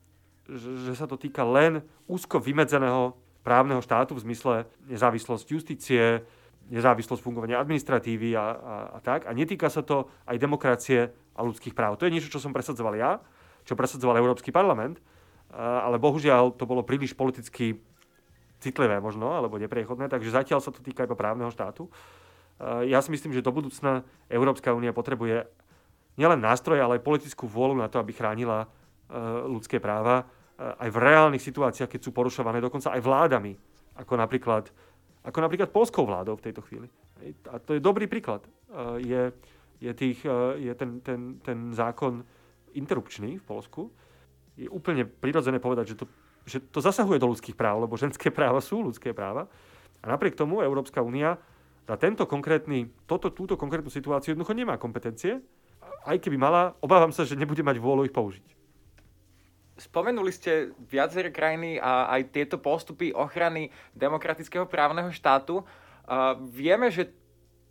že 0.47 0.95
sa 0.95 1.05
to 1.11 1.19
týka 1.19 1.43
len 1.43 1.83
úzko 2.07 2.39
vymedzeného 2.39 3.19
právneho 3.41 3.81
štátu 3.81 4.17
v 4.17 4.25
zmysle 4.29 4.55
nezávislosť 4.89 5.47
justície, 5.49 6.23
nezávislosť 6.71 7.23
fungovania 7.25 7.59
administratívy 7.59 8.37
a, 8.37 8.47
a, 8.47 8.47
a 8.95 8.99
tak. 9.03 9.27
A 9.27 9.35
netýka 9.35 9.67
sa 9.73 9.83
to 9.83 10.07
aj 10.29 10.37
demokracie 10.39 11.11
a 11.35 11.41
ľudských 11.43 11.75
práv. 11.75 11.99
To 11.99 12.07
je 12.07 12.15
niečo, 12.15 12.31
čo 12.31 12.43
som 12.43 12.55
presadzoval 12.55 12.95
ja, 12.95 13.19
čo 13.65 13.75
presadzoval 13.75 14.21
Európsky 14.21 14.53
parlament, 14.53 15.03
ale 15.57 15.99
bohužiaľ 15.99 16.55
to 16.55 16.69
bolo 16.69 16.87
príliš 16.87 17.17
politicky 17.17 17.75
citlivé 18.63 19.01
možno, 19.03 19.35
alebo 19.35 19.59
nepriechodné, 19.59 20.07
takže 20.07 20.31
zatiaľ 20.31 20.61
sa 20.63 20.71
to 20.71 20.85
týka 20.85 21.09
iba 21.09 21.17
právneho 21.19 21.51
štátu. 21.51 21.89
Ja 22.85 23.01
si 23.01 23.09
myslím, 23.09 23.33
že 23.33 23.43
do 23.43 23.57
budúcna 23.57 24.05
Európska 24.29 24.77
únia 24.77 24.93
potrebuje 24.93 25.49
nielen 26.21 26.45
nástroje, 26.45 26.85
ale 26.85 27.01
aj 27.01 27.07
politickú 27.09 27.49
vôľu 27.49 27.81
na 27.81 27.89
to, 27.89 27.97
aby 27.97 28.13
chránila 28.13 28.69
e, 28.69 28.69
ľudské 29.49 29.81
práva 29.81 30.29
aj 30.61 30.89
v 30.93 30.99
reálnych 31.01 31.41
situáciách, 31.41 31.89
keď 31.89 32.01
sú 32.05 32.11
porušované 32.13 32.61
dokonca 32.61 32.93
aj 32.93 33.01
vládami, 33.01 33.53
ako 33.97 34.13
napríklad, 34.21 34.69
ako 35.25 35.39
napríklad 35.41 35.73
polskou 35.73 36.05
vládou 36.05 36.37
v 36.37 36.45
tejto 36.45 36.61
chvíli. 36.69 36.89
A 37.49 37.57
to 37.61 37.77
je 37.77 37.81
dobrý 37.81 38.05
príklad. 38.05 38.45
E, 38.45 38.51
je, 39.05 39.23
je, 39.81 39.93
tých, 39.97 40.21
je 40.61 40.73
ten, 40.77 41.01
ten, 41.01 41.41
ten 41.41 41.73
zákon 41.73 42.21
interrupčný 42.77 43.41
v 43.41 43.45
Polsku. 43.45 43.89
Je 44.61 44.69
úplne 44.69 45.09
prirodzené 45.09 45.57
povedať, 45.57 45.97
že 45.97 45.97
to, 45.97 46.07
že 46.45 46.59
to 46.69 46.85
zasahuje 46.85 47.17
do 47.17 47.33
ľudských 47.33 47.57
práv, 47.57 47.81
lebo 47.89 47.97
ženské 47.97 48.29
práva 48.39 48.61
sú 48.61 48.85
ľudské 48.85 49.17
práva. 49.17 49.49
A 50.01 50.13
napriek 50.13 50.37
tomu 50.37 50.61
Európska 50.61 51.01
únia 51.01 51.37
na 51.89 51.97
tento 51.97 52.25
konkrétny, 52.29 52.89
toto, 53.09 53.33
túto 53.33 53.57
konkrétnu 53.57 53.89
situáciu 53.89 54.33
jednoducho 54.33 54.55
nemá 54.55 54.77
kompetencie. 54.77 55.41
Aj 56.05 56.17
keby 56.17 56.37
mala, 56.37 56.77
obávam 56.81 57.13
sa, 57.13 57.29
že 57.29 57.37
nebude 57.37 57.61
mať 57.61 57.77
vôľu 57.77 58.09
ich 58.09 58.15
použiť. 58.15 58.60
Spomenuli 59.81 60.29
ste 60.29 60.77
viaceré 60.93 61.33
krajiny 61.33 61.81
a 61.81 62.13
aj 62.13 62.37
tieto 62.37 62.61
postupy 62.61 63.17
ochrany 63.17 63.73
demokratického 63.97 64.69
právneho 64.69 65.09
štátu. 65.09 65.65
Uh, 66.05 66.37
vieme, 66.53 66.93
že 66.93 67.09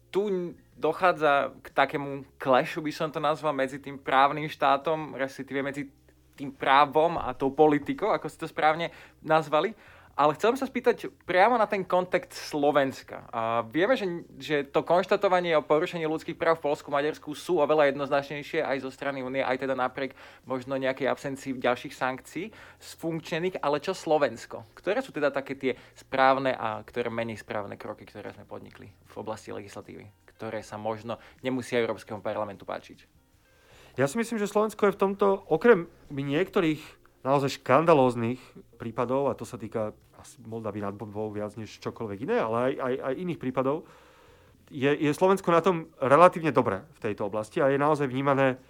tu 0.09 0.57
dochádza 0.73 1.53
k 1.61 1.67
takému 1.69 2.25
klešu, 2.41 2.81
by 2.81 2.89
som 2.89 3.13
to 3.13 3.21
nazval, 3.21 3.53
medzi 3.53 3.77
tým 3.77 4.01
právnym 4.01 4.49
štátom, 4.49 5.13
respektíve 5.13 5.61
medzi 5.61 5.85
tým 6.33 6.55
právom 6.55 7.19
a 7.19 7.35
tou 7.35 7.51
politikou, 7.51 8.09
ako 8.09 8.25
ste 8.31 8.41
to 8.41 8.49
správne 8.49 8.89
nazvali. 9.21 9.75
Ale 10.19 10.35
chcem 10.35 10.51
sa 10.59 10.67
spýtať 10.67 11.07
priamo 11.23 11.55
na 11.55 11.63
ten 11.63 11.87
kontext 11.87 12.51
Slovenska. 12.51 13.23
A 13.31 13.63
vieme, 13.63 13.95
že, 13.95 14.27
že 14.35 14.55
to 14.67 14.83
konštatovanie 14.83 15.55
o 15.55 15.63
porušení 15.63 16.03
ľudských 16.03 16.35
práv 16.35 16.59
v 16.59 16.67
Polsku, 16.67 16.91
Maďarsku 16.91 17.31
sú 17.31 17.63
oveľa 17.63 17.95
jednoznačnejšie 17.95 18.59
aj 18.59 18.83
zo 18.83 18.91
strany 18.91 19.23
Unie, 19.23 19.39
aj 19.39 19.63
teda 19.63 19.79
napriek 19.79 20.11
možno 20.43 20.75
nejakej 20.75 21.07
absencii 21.07 21.63
ďalších 21.63 21.95
sankcií 21.95 22.51
sfunkčnených, 22.83 23.63
ale 23.63 23.79
čo 23.79 23.95
Slovensko? 23.95 24.67
Ktoré 24.75 24.99
sú 24.99 25.15
teda 25.15 25.31
také 25.31 25.55
tie 25.55 25.79
správne 25.95 26.51
a 26.51 26.83
ktoré 26.83 27.07
menej 27.07 27.39
správne 27.39 27.79
kroky, 27.79 28.03
ktoré 28.03 28.35
sme 28.35 28.43
podnikli 28.43 28.91
v 28.91 29.15
oblasti 29.15 29.55
legislatívy, 29.55 30.03
ktoré 30.35 30.59
sa 30.67 30.75
možno 30.75 31.15
nemusia 31.47 31.79
Európskemu 31.79 32.19
parlamentu 32.19 32.67
páčiť? 32.67 33.07
Ja 33.95 34.03
si 34.03 34.19
myslím, 34.19 34.35
že 34.35 34.51
Slovensko 34.51 34.91
je 34.91 34.95
v 34.95 34.99
tomto, 34.99 35.47
okrem 35.47 35.87
niektorých 36.11 36.98
naozaj 37.23 37.59
škandalóznych 37.59 38.39
prípadov, 38.79 39.27
a 39.27 39.37
to 39.37 39.43
sa 39.43 39.59
týka 39.59 39.91
asi 40.19 40.39
Moldavy 40.43 40.83
nad 40.83 40.95
Bodvou 40.95 41.31
viac 41.31 41.55
než 41.55 41.79
čokoľvek 41.79 42.19
iné, 42.27 42.37
ale 42.39 42.57
aj, 42.57 42.73
aj, 42.79 42.93
aj 43.03 43.13
iných 43.19 43.39
prípadov, 43.39 43.87
je, 44.69 44.91
je 44.91 45.11
Slovensko 45.11 45.49
na 45.49 45.65
tom 45.65 45.89
relatívne 45.97 46.53
dobre 46.53 46.85
v 46.97 47.03
tejto 47.09 47.25
oblasti 47.25 47.57
a 47.57 47.73
je 47.73 47.81
naozaj 47.81 48.05
vnímané 48.05 48.61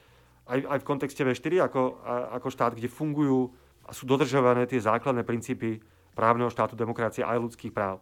aj, 0.50 0.60
aj 0.66 0.80
v 0.82 0.88
kontexte 0.88 1.22
V4 1.22 1.70
ako, 1.70 2.02
ako 2.40 2.48
štát, 2.50 2.74
kde 2.74 2.90
fungujú 2.90 3.54
a 3.86 3.92
sú 3.94 4.10
dodržované 4.10 4.66
tie 4.66 4.82
základné 4.82 5.22
princípy 5.22 5.82
právneho 6.18 6.50
štátu, 6.50 6.74
demokracie 6.74 7.22
a 7.22 7.38
aj 7.38 7.44
ľudských 7.50 7.74
práv. 7.74 8.02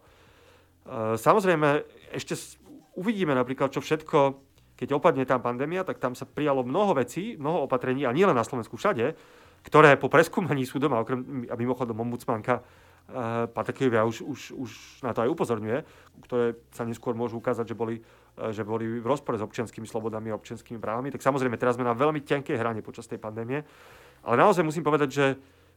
samozrejme, 1.20 1.84
ešte 2.12 2.34
uvidíme 2.96 3.36
napríklad, 3.36 3.72
čo 3.72 3.84
všetko, 3.84 4.40
keď 4.78 4.88
opadne 4.96 5.24
tá 5.28 5.36
pandémia, 5.36 5.84
tak 5.84 6.00
tam 6.00 6.16
sa 6.16 6.24
prijalo 6.24 6.64
mnoho 6.64 6.96
vecí, 6.96 7.36
mnoho 7.36 7.68
opatrení, 7.68 8.08
a 8.08 8.16
nielen 8.16 8.36
na 8.36 8.46
Slovensku, 8.46 8.80
všade, 8.80 9.12
ktoré 9.68 10.00
po 10.00 10.08
preskúmaní 10.08 10.64
súdom, 10.64 10.96
a, 10.96 11.04
okrem, 11.04 11.44
a 11.52 11.54
mimochodom 11.60 12.00
ombudsmanka 12.00 12.64
uh, 12.64 13.44
Patekejovia 13.52 14.08
už, 14.08 14.24
už, 14.24 14.40
už 14.56 14.70
na 15.04 15.12
to 15.12 15.20
aj 15.20 15.28
upozorňuje, 15.28 15.84
ktoré 16.24 16.56
sa 16.72 16.88
neskôr 16.88 17.12
môžu 17.12 17.36
ukázať, 17.36 17.68
že 17.68 17.76
boli, 17.76 18.00
uh, 18.00 18.48
že 18.48 18.64
boli 18.64 18.88
v 18.98 19.04
rozpore 19.04 19.36
s 19.36 19.44
občianskými 19.44 19.84
slobodami 19.84 20.32
a 20.32 20.40
občianskými 20.40 20.80
právami. 20.80 21.12
Tak 21.12 21.20
samozrejme, 21.20 21.60
teraz 21.60 21.76
sme 21.76 21.84
na 21.84 21.92
veľmi 21.92 22.24
tenkej 22.24 22.56
hrane 22.56 22.80
počas 22.80 23.04
tej 23.04 23.20
pandémie. 23.20 23.60
Ale 24.24 24.40
naozaj 24.40 24.64
musím 24.64 24.82
povedať, 24.82 25.08
že 25.12 25.26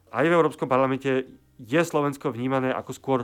aj 0.08 0.24
v 0.24 0.36
Európskom 0.36 0.66
parlamente 0.66 1.28
je 1.60 1.80
Slovensko 1.84 2.32
vnímané 2.32 2.72
ako 2.72 2.92
skôr 2.96 3.20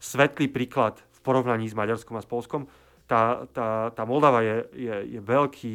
svetlý 0.00 0.52
príklad 0.52 1.00
v 1.16 1.18
porovnaní 1.24 1.68
s 1.68 1.76
Maďarskom 1.76 2.16
a 2.16 2.24
s 2.24 2.28
Polskom. 2.28 2.68
Tá, 3.08 3.44
tá, 3.50 3.90
tá 3.90 4.02
Moldava 4.06 4.40
je, 4.40 4.56
je, 4.72 5.18
je 5.18 5.20
veľký, 5.20 5.74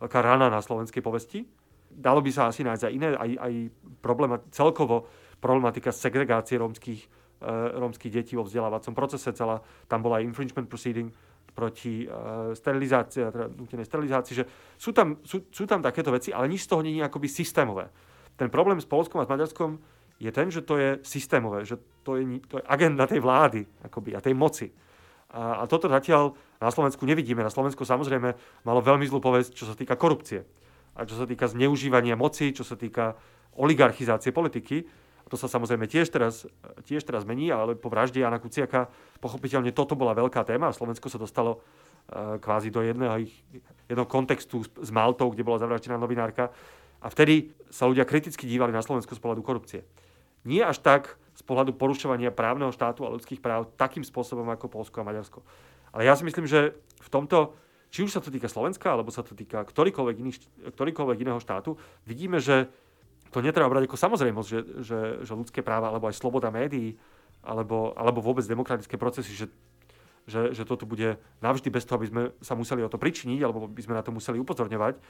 veľká 0.00 0.20
rana 0.22 0.48
na 0.48 0.62
slovenskej 0.62 1.02
povesti 1.02 1.44
dalo 1.90 2.22
by 2.22 2.30
sa 2.30 2.48
asi 2.48 2.62
nájsť 2.62 2.84
aj 2.84 2.92
iné, 2.94 3.08
aj, 3.16 3.30
aj 3.40 3.52
problema, 3.98 4.38
celkovo 4.54 5.08
problematika 5.42 5.90
segregácie 5.90 6.58
rómskych, 6.58 7.00
e, 7.42 7.48
rómskych 7.78 8.12
detí 8.12 8.38
vo 8.38 8.46
vzdelávacom 8.46 8.94
procese. 8.94 9.34
Celá, 9.34 9.62
tam 9.90 10.02
bola 10.02 10.22
aj 10.22 10.26
infringement 10.28 10.70
proceeding 10.70 11.10
proti 11.54 12.06
e, 12.06 12.54
sterilizácii, 12.54 13.34
teda 13.34 13.46
nutenej 13.50 13.86
sterilizácii, 13.86 14.34
že 14.38 14.44
sú 14.78 14.94
tam, 14.94 15.18
sú, 15.26 15.50
sú 15.50 15.66
tam 15.66 15.82
takéto 15.82 16.14
veci, 16.14 16.30
ale 16.30 16.46
nič 16.46 16.66
z 16.66 16.70
toho 16.70 16.82
nie 16.86 17.02
je 17.02 17.06
akoby 17.06 17.26
systémové. 17.26 17.90
Ten 18.38 18.46
problém 18.46 18.78
s 18.78 18.86
Polskom 18.86 19.18
a 19.18 19.26
s 19.26 19.32
Maďarskom 19.32 19.82
je 20.22 20.30
ten, 20.30 20.50
že 20.50 20.62
to 20.62 20.78
je 20.78 21.02
systémové, 21.02 21.66
že 21.66 21.78
to 22.06 22.18
je, 22.18 22.42
to 22.46 22.62
je 22.62 22.64
agenda 22.66 23.06
tej 23.10 23.18
vlády 23.22 23.66
akoby, 23.86 24.14
a 24.14 24.22
tej 24.22 24.34
moci. 24.38 24.70
A, 25.34 25.62
a 25.62 25.64
toto 25.66 25.90
zatiaľ 25.90 26.38
na 26.62 26.70
Slovensku 26.70 27.02
nevidíme. 27.06 27.42
Na 27.42 27.50
Slovensku 27.50 27.82
samozrejme 27.82 28.34
malo 28.62 28.80
veľmi 28.82 29.06
zlú 29.06 29.18
povesť, 29.18 29.50
čo 29.54 29.66
sa 29.66 29.74
týka 29.74 29.98
korupcie 29.98 30.46
a 30.98 31.06
čo 31.06 31.14
sa 31.14 31.30
týka 31.30 31.46
zneužívania 31.46 32.18
moci, 32.18 32.50
čo 32.50 32.66
sa 32.66 32.74
týka 32.74 33.14
oligarchizácie 33.54 34.34
politiky. 34.34 34.82
To 35.28 35.36
sa 35.36 35.46
samozrejme 35.46 35.86
tiež 35.86 36.10
teraz, 36.10 36.48
tiež 36.88 37.04
teraz 37.04 37.22
mení, 37.22 37.52
ale 37.52 37.76
po 37.76 37.92
vražde 37.92 38.24
Jana 38.24 38.40
Kuciaka 38.42 38.88
pochopiteľne 39.22 39.70
toto 39.76 39.94
bola 39.94 40.16
veľká 40.16 40.42
téma 40.42 40.72
a 40.72 40.76
Slovensko 40.76 41.12
sa 41.12 41.20
dostalo 41.20 41.60
e, 42.08 42.40
kvázi 42.40 42.72
do 42.72 42.80
jedného, 42.80 43.28
jedného 43.86 44.08
kontextu 44.08 44.64
s 44.64 44.90
Maltou, 44.90 45.28
kde 45.30 45.44
bola 45.44 45.60
zavraždená 45.60 46.00
novinárka. 46.00 46.48
A 47.04 47.12
vtedy 47.12 47.52
sa 47.68 47.86
ľudia 47.86 48.08
kriticky 48.08 48.48
dívali 48.48 48.72
na 48.72 48.80
Slovensko 48.80 49.14
z 49.14 49.20
pohľadu 49.20 49.44
korupcie. 49.44 49.84
Nie 50.48 50.64
až 50.64 50.80
tak 50.80 51.20
z 51.36 51.42
pohľadu 51.44 51.76
porušovania 51.76 52.32
právneho 52.32 52.72
štátu 52.72 53.04
a 53.04 53.12
ľudských 53.12 53.44
práv 53.44 53.68
takým 53.76 54.02
spôsobom 54.02 54.48
ako 54.48 54.72
Polsko 54.72 55.04
a 55.04 55.06
Maďarsko. 55.06 55.44
Ale 55.92 56.08
ja 56.08 56.16
si 56.16 56.24
myslím, 56.24 56.48
že 56.48 56.72
v 57.04 57.08
tomto 57.12 57.52
či 57.88 58.04
už 58.04 58.12
sa 58.12 58.20
to 58.20 58.28
týka 58.28 58.48
Slovenska, 58.48 58.92
alebo 58.92 59.08
sa 59.08 59.24
to 59.24 59.32
týka 59.32 59.64
ktorýkoľvek, 59.64 60.16
iný, 60.20 60.32
ktorýkoľvek 60.76 61.18
iného 61.24 61.40
štátu, 61.40 61.80
vidíme, 62.04 62.38
že 62.38 62.68
to 63.32 63.44
netreba 63.44 63.68
brať 63.68 63.88
ako 63.88 63.96
samozrejmosť, 63.96 64.48
že, 64.48 64.60
že, 64.84 64.98
že 65.24 65.32
ľudské 65.36 65.60
práva, 65.60 65.92
alebo 65.92 66.08
aj 66.08 66.16
sloboda 66.16 66.48
médií, 66.48 66.96
alebo, 67.44 67.92
alebo 67.96 68.24
vôbec 68.24 68.44
demokratické 68.44 68.96
procesy, 68.96 69.32
že, 69.32 69.46
že, 70.28 70.52
že 70.52 70.62
toto 70.64 70.84
bude 70.84 71.20
navždy 71.40 71.68
bez 71.68 71.84
toho, 71.84 72.00
aby 72.00 72.08
sme 72.08 72.22
sa 72.40 72.56
museli 72.56 72.84
o 72.84 72.92
to 72.92 73.00
pričiniť, 73.00 73.40
alebo 73.44 73.68
by 73.68 73.82
sme 73.84 73.96
na 73.96 74.04
to 74.04 74.12
museli 74.12 74.40
upozorňovať, 74.40 75.00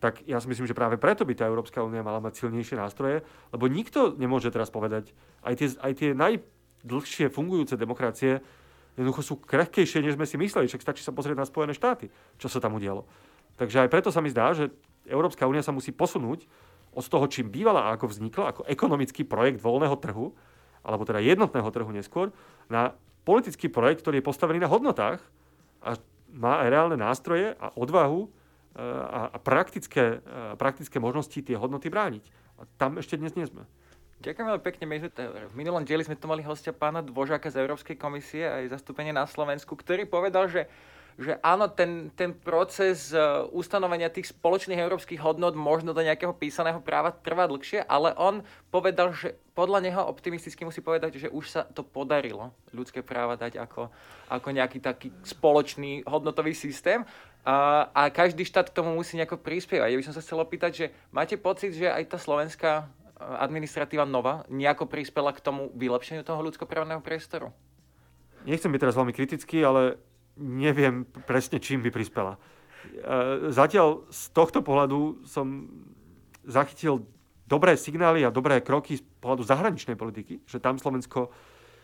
tak 0.00 0.24
ja 0.24 0.40
si 0.40 0.48
myslím, 0.48 0.64
že 0.64 0.72
práve 0.72 0.96
preto 0.96 1.28
by 1.28 1.36
tá 1.36 1.44
Európska 1.44 1.84
únia 1.84 2.00
mala 2.00 2.24
mať 2.24 2.40
silnejšie 2.40 2.80
nástroje, 2.80 3.20
lebo 3.52 3.68
nikto 3.68 4.16
nemôže 4.16 4.48
teraz 4.48 4.72
povedať, 4.72 5.12
aj 5.44 5.54
tie, 5.60 5.68
aj 5.76 5.92
tie 5.92 6.10
najdlhšie 6.16 7.28
fungujúce 7.28 7.76
demokracie 7.76 8.40
jednoducho 8.98 9.22
sú 9.22 9.34
krehkejšie, 9.38 10.02
než 10.02 10.16
sme 10.18 10.26
si 10.26 10.36
mysleli. 10.40 10.66
Však 10.66 10.82
stačí 10.82 11.02
sa 11.04 11.14
pozrieť 11.14 11.38
na 11.38 11.46
Spojené 11.46 11.74
štáty, 11.76 12.10
čo 12.40 12.46
sa 12.50 12.58
tam 12.58 12.78
udialo. 12.78 13.06
Takže 13.60 13.86
aj 13.86 13.92
preto 13.92 14.08
sa 14.08 14.24
mi 14.24 14.32
zdá, 14.32 14.56
že 14.56 14.72
Európska 15.06 15.44
únia 15.44 15.60
sa 15.60 15.74
musí 15.74 15.92
posunúť 15.92 16.48
od 16.90 17.04
toho, 17.06 17.26
čím 17.30 17.52
bývala 17.52 17.86
a 17.86 17.94
ako 17.94 18.10
vznikla, 18.10 18.44
ako 18.50 18.62
ekonomický 18.66 19.22
projekt 19.22 19.62
voľného 19.62 19.96
trhu, 20.00 20.34
alebo 20.82 21.06
teda 21.06 21.22
jednotného 21.22 21.70
trhu 21.70 21.90
neskôr, 21.92 22.34
na 22.66 22.96
politický 23.22 23.68
projekt, 23.68 24.02
ktorý 24.02 24.18
je 24.18 24.28
postavený 24.28 24.58
na 24.64 24.70
hodnotách 24.70 25.20
a 25.84 25.94
má 26.34 26.64
aj 26.64 26.68
reálne 26.72 26.96
nástroje 26.98 27.54
a 27.58 27.70
odvahu 27.74 28.26
e, 28.26 28.28
a, 29.06 29.38
praktické, 29.38 30.18
e, 30.22 30.56
praktické 30.56 30.96
možnosti 30.98 31.36
tie 31.36 31.54
hodnoty 31.58 31.90
brániť. 31.92 32.24
A 32.58 32.66
tam 32.80 32.98
ešte 32.98 33.18
dnes 33.20 33.36
nie 33.36 33.46
sme. 33.46 33.66
Ďakujem 34.20 34.46
veľmi 34.52 34.64
pekne. 34.64 34.84
Sme 34.84 35.08
v 35.48 35.54
minulom 35.56 35.80
dieli 35.80 36.04
sme 36.04 36.12
tu 36.12 36.28
mali 36.28 36.44
hostia 36.44 36.76
pána 36.76 37.00
Dvožáka 37.00 37.48
z 37.48 37.64
Európskej 37.64 37.96
komisie 37.96 38.44
aj 38.44 38.76
zastúpenie 38.76 39.16
na 39.16 39.24
Slovensku, 39.24 39.72
ktorý 39.72 40.04
povedal, 40.04 40.44
že 40.44 40.68
že 41.20 41.36
áno, 41.44 41.68
ten, 41.68 42.08
ten 42.16 42.32
proces 42.32 43.12
uh, 43.12 43.44
ustanovenia 43.52 44.08
tých 44.08 44.32
spoločných 44.32 44.80
európskych 44.80 45.20
hodnot 45.20 45.52
možno 45.52 45.92
do 45.92 46.00
nejakého 46.00 46.32
písaného 46.32 46.80
práva 46.80 47.12
trvá 47.12 47.44
dlhšie, 47.44 47.84
ale 47.84 48.16
on 48.16 48.40
povedal, 48.72 49.12
že 49.12 49.36
podľa 49.52 49.84
neho 49.84 50.00
optimisticky 50.00 50.64
musí 50.64 50.80
povedať, 50.80 51.20
že 51.20 51.28
už 51.28 51.44
sa 51.44 51.68
to 51.68 51.84
podarilo 51.84 52.56
ľudské 52.72 53.04
práva 53.04 53.36
dať 53.36 53.60
ako, 53.60 53.92
ako 54.32 54.48
nejaký 54.48 54.80
taký 54.80 55.12
spoločný 55.20 56.08
hodnotový 56.08 56.56
systém 56.56 57.04
a, 57.44 57.88
a 57.92 58.08
každý 58.08 58.48
štát 58.48 58.72
k 58.72 58.80
tomu 58.80 58.96
musí 58.96 59.20
nejako 59.20 59.44
prispievať. 59.44 59.92
Ja 59.92 60.00
by 60.00 60.06
som 60.08 60.16
sa 60.16 60.24
chcel 60.24 60.40
opýtať, 60.40 60.72
že 60.72 60.86
máte 61.12 61.36
pocit, 61.36 61.76
že 61.76 61.92
aj 61.92 62.16
tá 62.16 62.16
slovenská 62.16 62.88
administratíva 63.20 64.08
nová 64.08 64.48
nejako 64.48 64.88
prispela 64.88 65.30
k 65.36 65.44
tomu 65.44 65.68
vylepšeniu 65.76 66.24
toho 66.24 66.40
ľudskoprávneho 66.40 67.04
priestoru? 67.04 67.52
Nechcem 68.48 68.72
byť 68.72 68.80
teraz 68.80 68.96
veľmi 68.96 69.12
kritický, 69.12 69.60
ale 69.60 70.00
neviem 70.40 71.04
presne, 71.28 71.60
čím 71.60 71.84
by 71.84 71.92
prispela. 71.92 72.40
E, 72.40 73.52
zatiaľ 73.52 74.08
z 74.08 74.32
tohto 74.32 74.64
pohľadu 74.64 75.28
som 75.28 75.68
zachytil 76.48 77.04
dobré 77.44 77.76
signály 77.76 78.24
a 78.24 78.32
dobré 78.32 78.64
kroky 78.64 78.96
z 78.96 79.04
pohľadu 79.20 79.44
zahraničnej 79.44 80.00
politiky, 80.00 80.40
že 80.48 80.62
tam 80.62 80.80
Slovensko 80.80 81.28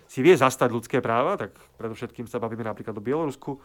si 0.07 0.23
vie 0.23 0.33
zastať 0.33 0.71
ľudské 0.73 1.03
práva, 1.03 1.37
tak 1.37 1.59
predovšetkým 1.77 2.31
sa 2.31 2.41
bavíme 2.41 2.65
napríklad 2.65 2.95
o 2.97 3.03
Bielorusku, 3.03 3.59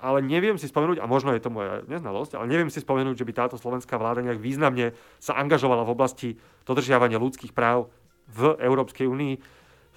ale 0.00 0.24
neviem 0.24 0.56
si 0.56 0.66
spomenúť, 0.66 0.98
a 0.98 1.06
možno 1.06 1.36
je 1.36 1.44
to 1.44 1.52
moja 1.52 1.84
neznalosť, 1.84 2.40
ale 2.40 2.48
neviem 2.48 2.72
si 2.72 2.80
spomenúť, 2.80 3.20
že 3.20 3.26
by 3.28 3.32
táto 3.36 3.56
slovenská 3.60 4.00
vláda 4.00 4.24
nejak 4.24 4.40
významne 4.40 4.96
sa 5.20 5.36
angažovala 5.36 5.84
v 5.84 5.92
oblasti 5.92 6.28
dodržiavania 6.64 7.20
ľudských 7.20 7.52
práv 7.52 7.92
v 8.32 8.56
Európskej 8.58 9.04
únii. 9.06 9.34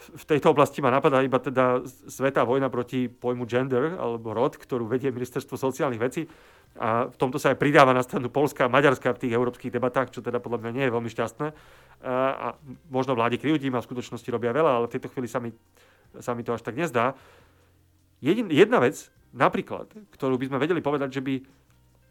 V 0.03 0.25
tejto 0.27 0.51
oblasti 0.51 0.83
ma 0.83 0.91
napadá 0.91 1.23
iba 1.23 1.39
teda 1.39 1.87
svetá 1.87 2.43
vojna 2.43 2.67
proti 2.67 3.07
pojmu 3.07 3.47
gender 3.47 3.95
alebo 3.95 4.35
rod, 4.35 4.59
ktorú 4.59 4.83
vedie 4.83 5.13
Ministerstvo 5.15 5.55
sociálnych 5.55 6.01
vecí. 6.01 6.27
A 6.75 7.07
v 7.07 7.15
tomto 7.15 7.37
sa 7.37 7.53
aj 7.53 7.61
pridáva 7.61 7.93
na 7.93 8.01
stranu 8.01 8.33
Polska 8.33 8.65
a 8.65 8.73
Maďarska 8.73 9.13
v 9.13 9.21
tých 9.21 9.37
európskych 9.37 9.71
debatách, 9.71 10.09
čo 10.11 10.25
teda 10.25 10.41
podľa 10.41 10.65
mňa 10.65 10.71
nie 10.73 10.83
je 10.89 10.93
veľmi 10.97 11.09
šťastné. 11.13 11.47
A 12.03 12.57
možno 12.89 13.13
vláde 13.13 13.37
krivdím 13.37 13.77
a 13.77 13.85
v 13.85 13.87
skutočnosti 13.87 14.27
robia 14.33 14.51
veľa, 14.51 14.81
ale 14.81 14.85
v 14.89 14.93
tejto 14.97 15.13
chvíli 15.13 15.29
sa 15.29 15.39
mi, 15.39 15.53
sa 16.19 16.33
mi 16.33 16.41
to 16.41 16.57
až 16.57 16.65
tak 16.65 16.75
nezdá. 16.75 17.13
Jedin, 18.19 18.49
jedna 18.49 18.81
vec, 18.81 19.13
napríklad, 19.33 19.89
ktorú 20.13 20.37
by 20.37 20.53
sme 20.53 20.61
vedeli 20.61 20.79
povedať, 20.79 21.19
že 21.19 21.25
by 21.25 21.35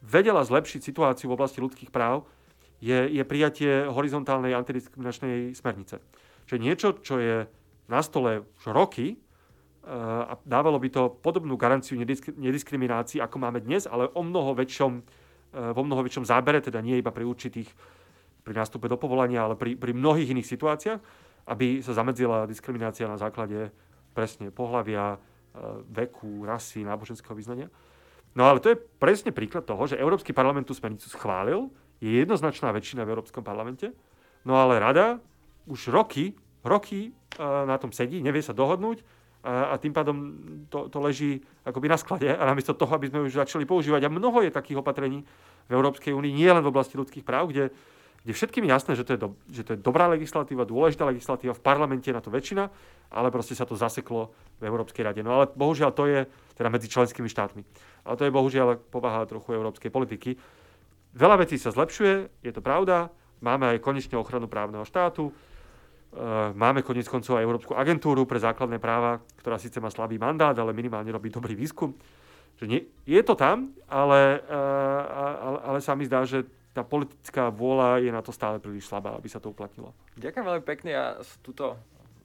vedela 0.02 0.42
zlepšiť 0.42 0.80
situáciu 0.82 1.30
v 1.30 1.36
oblasti 1.38 1.62
ľudských 1.62 1.94
práv, 1.94 2.26
je, 2.82 3.06
je 3.14 3.22
prijatie 3.22 3.86
horizontálnej 3.86 4.58
antidiskriminačnej 4.58 5.54
smernice. 5.54 6.02
Čiže 6.50 6.58
niečo, 6.58 6.88
čo 6.98 7.22
je 7.22 7.46
na 7.86 8.00
stole 8.02 8.42
už 8.58 8.74
roky, 8.74 9.14
a 9.82 10.38
dávalo 10.46 10.78
by 10.78 10.88
to 10.94 11.10
podobnú 11.10 11.58
garanciu 11.58 11.98
nediskriminácii, 11.98 13.18
ako 13.18 13.36
máme 13.42 13.58
dnes, 13.58 13.90
ale 13.90 14.06
o 14.14 14.22
mnoho 14.22 14.54
väčšom, 14.54 14.92
vo 15.74 15.82
mnoho 15.82 16.06
väčšom 16.06 16.22
zábere, 16.22 16.62
teda 16.62 16.78
nie 16.78 17.02
iba 17.02 17.10
pri 17.10 17.26
určitých, 17.26 17.66
pri 18.46 18.54
nástupe 18.54 18.86
do 18.86 18.94
povolania, 18.94 19.42
ale 19.42 19.58
pri, 19.58 19.74
pri 19.74 19.90
mnohých 19.90 20.38
iných 20.38 20.46
situáciách, 20.46 21.00
aby 21.50 21.82
sa 21.82 21.98
zamedzila 21.98 22.46
diskriminácia 22.46 23.10
na 23.10 23.18
základe 23.18 23.74
presne 24.14 24.54
pohľavia, 24.54 25.18
veku, 25.92 26.48
rasy, 26.48 26.84
náboženského 26.84 27.36
vyznania. 27.36 27.68
No 28.32 28.48
ale 28.48 28.64
to 28.64 28.72
je 28.72 28.80
presne 28.80 29.28
príklad 29.34 29.68
toho, 29.68 29.84
že 29.84 30.00
Európsky 30.00 30.32
parlament 30.32 30.64
tú 30.64 30.72
smernicu 30.72 31.04
schválil, 31.12 31.68
je 32.00 32.24
jednoznačná 32.24 32.72
väčšina 32.72 33.04
v 33.04 33.12
Európskom 33.12 33.44
parlamente, 33.44 33.92
no 34.42 34.56
ale 34.56 34.80
rada 34.80 35.20
už 35.68 35.92
roky, 35.92 36.34
roky 36.64 37.12
na 37.38 37.76
tom 37.76 37.92
sedí, 37.92 38.24
nevie 38.24 38.40
sa 38.40 38.56
dohodnúť, 38.56 39.04
a, 39.42 39.74
a 39.74 39.78
tým 39.78 39.90
pádom 39.90 40.16
to, 40.70 40.86
to 40.86 40.98
leží 41.02 41.42
akoby 41.66 41.90
na 41.90 41.98
sklade 41.98 42.30
a 42.30 42.42
namiesto 42.46 42.78
toho, 42.78 42.94
aby 42.94 43.10
sme 43.10 43.26
už 43.26 43.42
začali 43.42 43.66
používať. 43.66 44.06
A 44.06 44.14
mnoho 44.14 44.38
je 44.46 44.54
takých 44.54 44.78
opatrení 44.78 45.26
v 45.66 45.72
Európskej 45.74 46.14
únii, 46.14 46.30
nie 46.30 46.46
len 46.46 46.62
v 46.62 46.70
oblasti 46.70 46.94
ľudských 46.94 47.26
práv, 47.26 47.50
kde, 47.50 47.74
kde 48.22 48.32
všetkým 48.32 48.64
je 48.64 48.70
jasné, 48.70 48.92
že 48.94 49.04
to 49.04 49.12
je, 49.14 49.20
do, 49.20 49.28
že 49.50 49.62
to 49.66 49.70
je 49.74 49.78
dobrá 49.82 50.06
legislatíva, 50.06 50.62
dôležitá 50.62 51.02
legislatíva, 51.06 51.58
v 51.58 51.62
parlamente 51.62 52.06
je 52.06 52.16
na 52.16 52.22
to 52.22 52.30
väčšina, 52.30 52.70
ale 53.10 53.28
proste 53.34 53.58
sa 53.58 53.66
to 53.66 53.74
zaseklo 53.74 54.30
v 54.62 54.66
Európskej 54.66 55.02
rade. 55.02 55.20
No 55.26 55.42
ale 55.42 55.50
bohužiaľ 55.50 55.90
to 55.90 56.06
je 56.06 56.26
teda 56.54 56.70
medzi 56.70 56.86
členskými 56.86 57.26
štátmi. 57.26 57.62
Ale 58.06 58.14
to 58.14 58.26
je 58.26 58.32
bohužiaľ 58.34 58.78
povaha 58.94 59.26
trochu 59.26 59.58
európskej 59.58 59.90
politiky. 59.90 60.38
Veľa 61.12 61.42
vecí 61.44 61.58
sa 61.58 61.74
zlepšuje, 61.74 62.46
je 62.46 62.52
to 62.54 62.62
pravda, 62.62 63.10
máme 63.42 63.68
aj 63.74 63.82
konečne 63.82 64.16
ochranu 64.16 64.46
právneho 64.46 64.86
štátu, 64.86 65.34
Eh, 66.12 66.52
máme 66.52 66.84
konec 66.84 67.08
koncov 67.08 67.40
aj 67.40 67.46
Európsku 67.48 67.72
agentúru 67.72 68.28
pre 68.28 68.36
základné 68.36 68.76
práva, 68.76 69.24
ktorá 69.40 69.56
síce 69.56 69.80
má 69.80 69.88
slabý 69.88 70.20
mandát, 70.20 70.52
ale 70.52 70.76
minimálne 70.76 71.08
robí 71.08 71.32
dobrý 71.32 71.56
výskum. 71.56 71.96
Že 72.60 72.68
nie, 72.68 72.84
je 73.08 73.16
to 73.24 73.32
tam, 73.32 73.72
ale, 73.88 74.44
ale, 74.44 75.58
ale 75.64 75.78
sa 75.80 75.96
mi 75.96 76.04
zdá, 76.04 76.28
že 76.28 76.44
tá 76.72 76.80
politická 76.80 77.52
vôľa 77.52 78.00
je 78.00 78.10
na 78.10 78.24
to 78.24 78.32
stále 78.32 78.56
príliš 78.56 78.88
slabá, 78.88 79.12
aby 79.16 79.28
sa 79.28 79.38
to 79.38 79.52
uplatnilo. 79.52 79.92
Ďakujem 80.16 80.44
veľmi 80.44 80.64
pekne. 80.64 80.90
Ja 80.92 81.06
túto 81.44 81.76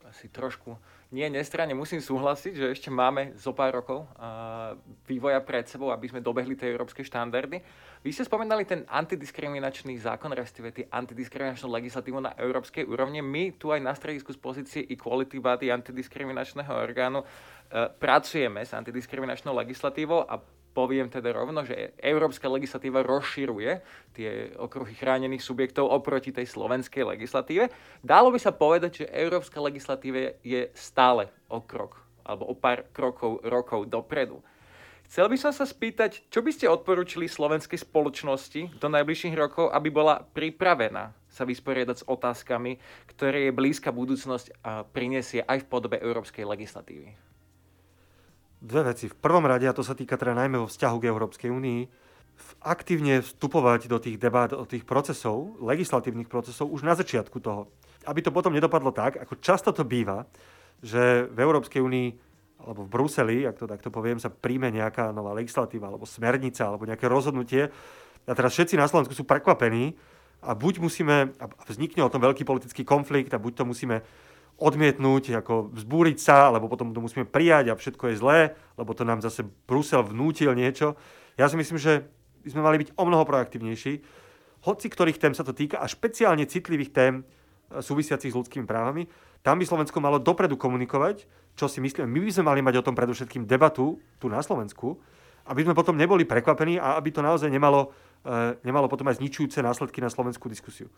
asi 0.07 0.31
trošku 0.31 0.79
nie 1.07 1.23
nestranne 1.31 1.71
musím 1.71 2.03
súhlasiť, 2.03 2.53
že 2.55 2.67
ešte 2.75 2.91
máme 2.91 3.31
zo 3.39 3.55
pár 3.55 3.79
rokov 3.79 4.03
uh, 4.03 4.75
vývoja 5.07 5.39
pred 5.39 5.63
sebou, 5.63 5.87
aby 5.87 6.11
sme 6.11 6.19
dobehli 6.19 6.59
tie 6.59 6.67
európske 6.67 6.99
štandardy. 6.99 7.63
Vy 8.03 8.09
ste 8.11 8.27
spomenali 8.27 8.67
ten 8.67 8.83
antidiskriminačný 8.83 9.95
zákon, 10.03 10.35
respektíve 10.35 10.75
tie 10.75 10.85
antidiskriminačnú 10.91 11.71
legislatívu 11.71 12.19
na 12.19 12.35
európskej 12.35 12.83
úrovni. 12.83 13.23
My 13.23 13.55
tu 13.55 13.71
aj 13.71 13.79
na 13.79 13.95
stredisku 13.95 14.35
z 14.35 14.39
pozície 14.39 14.81
Equality 14.83 15.39
Body 15.39 15.71
antidiskriminačného 15.71 16.75
orgánu 16.75 17.23
uh, 17.23 17.87
pracujeme 17.87 18.67
s 18.67 18.75
antidiskriminačnou 18.75 19.55
legislatívou 19.55 20.27
a 20.27 20.43
poviem 20.77 21.09
teda 21.09 21.33
rovno, 21.33 21.65
že 21.65 21.97
európska 21.97 22.45
legislatíva 22.45 23.01
rozširuje 23.01 23.81
tie 24.13 24.53
okruhy 24.61 24.93
chránených 24.93 25.41
subjektov 25.41 25.89
oproti 25.89 26.29
tej 26.29 26.45
slovenskej 26.45 27.01
legislatíve. 27.01 27.73
Dalo 28.05 28.29
by 28.29 28.37
sa 28.37 28.53
povedať, 28.53 29.01
že 29.01 29.05
európska 29.09 29.57
legislatíva 29.57 30.37
je 30.45 30.69
stále 30.77 31.33
o 31.49 31.65
krok 31.65 31.97
alebo 32.21 32.45
o 32.45 32.53
pár 32.53 32.85
krokov, 32.93 33.41
rokov 33.41 33.89
dopredu. 33.89 34.37
Chcel 35.07 35.31
by 35.31 35.39
som 35.39 35.55
sa 35.55 35.63
spýtať, 35.63 36.27
čo 36.27 36.43
by 36.43 36.51
ste 36.51 36.67
odporúčili 36.67 37.31
slovenskej 37.31 37.79
spoločnosti 37.79 38.75
do 38.75 38.87
najbližších 38.91 39.33
rokov, 39.39 39.71
aby 39.71 39.87
bola 39.87 40.21
pripravená 40.35 41.15
sa 41.31 41.47
vysporiadať 41.47 42.03
s 42.03 42.07
otázkami, 42.11 42.75
ktoré 43.15 43.47
je 43.47 43.55
blízka 43.55 43.95
budúcnosť 43.95 44.61
a 44.61 44.83
prinesie 44.83 45.41
aj 45.47 45.63
v 45.63 45.69
podobe 45.71 45.97
európskej 46.03 46.43
legislatívy 46.43 47.26
dve 48.61 48.93
veci. 48.93 49.05
V 49.07 49.15
prvom 49.17 49.45
rade, 49.45 49.65
a 49.69 49.75
to 49.75 49.85
sa 49.85 49.93
týka 49.93 50.17
teda 50.17 50.33
najmä 50.33 50.57
vo 50.57 50.69
vzťahu 50.69 50.97
k 50.97 51.09
Európskej 51.09 51.49
únii, 51.49 51.81
aktívne 52.61 53.21
vstupovať 53.25 53.89
do 53.89 53.97
tých 53.97 54.17
debát, 54.21 54.53
do 54.53 54.65
tých 54.65 54.85
procesov, 54.85 55.57
legislatívnych 55.61 56.29
procesov 56.29 56.69
už 56.69 56.85
na 56.85 56.93
začiatku 56.93 57.37
toho. 57.41 57.69
Aby 58.05 58.21
to 58.21 58.33
potom 58.33 58.53
nedopadlo 58.53 58.93
tak, 58.93 59.17
ako 59.17 59.41
často 59.41 59.73
to 59.73 59.81
býva, 59.83 60.25
že 60.81 61.25
v 61.33 61.37
Európskej 61.41 61.81
únii 61.81 62.07
alebo 62.57 62.85
v 62.85 62.93
Bruseli, 62.93 63.37
ak 63.45 63.57
to 63.57 63.69
takto 63.69 63.89
poviem, 63.93 64.17
sa 64.17 64.33
príjme 64.33 64.69
nejaká 64.73 65.13
nová 65.13 65.33
legislatíva 65.33 65.89
alebo 65.89 66.09
smernica 66.09 66.65
alebo 66.65 66.89
nejaké 66.89 67.05
rozhodnutie 67.05 67.69
a 68.27 68.33
teraz 68.35 68.53
všetci 68.57 68.75
na 68.75 68.89
Slovensku 68.89 69.15
sú 69.15 69.23
prekvapení 69.23 69.95
a 70.43 70.53
buď 70.53 70.83
musíme, 70.83 71.33
a 71.37 71.45
vznikne 71.65 72.05
o 72.05 72.11
tom 72.11 72.21
veľký 72.21 72.43
politický 72.45 72.83
konflikt 72.83 73.33
a 73.33 73.41
buď 73.41 73.53
to 73.61 73.63
musíme 73.65 74.03
odmietnúť, 74.57 75.37
ako 75.37 75.69
vzbúriť 75.69 76.17
sa, 76.17 76.49
alebo 76.49 76.65
potom 76.65 76.89
to 76.89 76.97
musíme 76.97 77.29
prijať 77.29 77.73
a 77.73 77.77
všetko 77.77 78.09
je 78.09 78.19
zlé, 78.19 78.39
lebo 78.73 78.91
to 78.97 79.05
nám 79.05 79.21
zase 79.21 79.45
Brusel 79.69 80.01
vnútil 80.01 80.57
niečo. 80.57 80.97
Ja 81.37 81.45
si 81.45 81.53
myslím, 81.61 81.77
že 81.77 82.09
by 82.41 82.49
sme 82.49 82.65
mali 82.65 82.77
byť 82.81 82.97
o 82.97 83.03
mnoho 83.05 83.21
proaktívnejší. 83.21 84.01
Hoci 84.65 84.87
ktorých 84.89 85.21
tém 85.21 85.37
sa 85.37 85.45
to 85.45 85.53
týka 85.53 85.77
a 85.77 85.85
špeciálne 85.85 86.49
citlivých 86.49 86.89
tém 86.89 87.13
e, 87.21 87.23
súvisiacich 87.77 88.33
s 88.33 88.37
ľudskými 88.37 88.65
právami, 88.65 89.05
tam 89.45 89.61
by 89.61 89.65
Slovensko 89.69 90.01
malo 90.01 90.17
dopredu 90.17 90.57
komunikovať, 90.57 91.29
čo 91.53 91.69
si 91.69 91.77
myslíme. 91.77 92.09
My 92.09 92.19
by 92.25 92.31
sme 92.33 92.45
mali 92.49 92.61
mať 92.65 92.81
o 92.81 92.85
tom 92.89 92.97
predovšetkým 92.97 93.45
debatu 93.45 94.01
tu 94.17 94.25
na 94.25 94.41
Slovensku, 94.41 94.97
aby 95.47 95.61
sme 95.63 95.77
potom 95.77 95.93
neboli 95.93 96.25
prekvapení 96.25 96.81
a 96.81 96.97
aby 96.97 97.13
to 97.13 97.21
naozaj 97.21 97.47
nemalo, 97.47 97.93
e, 98.25 98.57
nemalo 98.65 98.89
potom 98.89 99.05
aj 99.05 99.21
zničujúce 99.21 99.61
následky 99.61 100.01
na 100.01 100.09
slovenskú 100.09 100.49
diskusiu. 100.49 100.89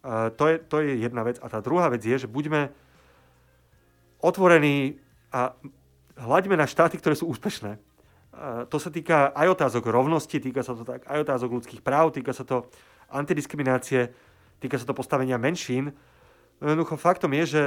E, 0.00 0.32
to 0.32 0.48
je, 0.48 0.56
to 0.64 0.80
je 0.80 1.04
jedna 1.04 1.20
vec. 1.20 1.36
A 1.44 1.52
tá 1.52 1.60
druhá 1.60 1.92
vec 1.92 2.00
je, 2.00 2.16
že 2.16 2.32
buďme 2.32 2.72
otvorení 4.24 4.96
a 5.28 5.52
hľaďme 6.16 6.56
na 6.56 6.64
štáty, 6.64 6.96
ktoré 6.96 7.12
sú 7.12 7.28
úspešné. 7.28 7.76
To 8.72 8.78
sa 8.80 8.90
týka 8.90 9.30
aj 9.36 9.60
otázok 9.60 9.92
rovnosti, 9.92 10.40
týka 10.40 10.64
sa 10.64 10.72
to 10.72 10.82
tak 10.82 11.04
aj 11.06 11.22
otázok 11.22 11.60
ľudských 11.60 11.84
práv, 11.84 12.16
týka 12.16 12.32
sa 12.32 12.42
to 12.42 12.66
antidiskriminácie, 13.12 14.10
týka 14.58 14.80
sa 14.80 14.88
to 14.88 14.96
postavenia 14.96 15.38
menšín. 15.38 15.92
Jednoducho 16.58 16.98
faktom 16.98 17.30
je, 17.38 17.44
že 17.46 17.62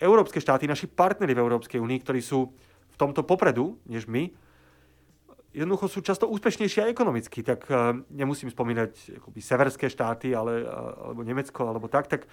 európske 0.00 0.40
štáty, 0.42 0.66
naši 0.66 0.90
partnery 0.90 1.36
v 1.36 1.42
Európskej 1.42 1.78
únii, 1.78 2.00
ktorí 2.02 2.22
sú 2.24 2.50
v 2.88 2.96
tomto 2.98 3.22
popredu, 3.22 3.78
než 3.86 4.10
my, 4.10 4.30
jednoducho 5.54 5.86
sú 5.90 5.98
často 6.02 6.30
úspešnejšie 6.30 6.86
aj 6.86 6.92
ekonomicky. 6.94 7.42
Tak 7.42 7.60
uh, 7.70 7.94
nemusím 8.10 8.50
spomínať 8.50 9.22
akoby, 9.22 9.38
severské 9.42 9.86
štáty, 9.90 10.34
ale, 10.34 10.66
alebo 10.66 11.22
Nemecko, 11.26 11.66
alebo 11.66 11.86
tak, 11.90 12.06
tak 12.06 12.30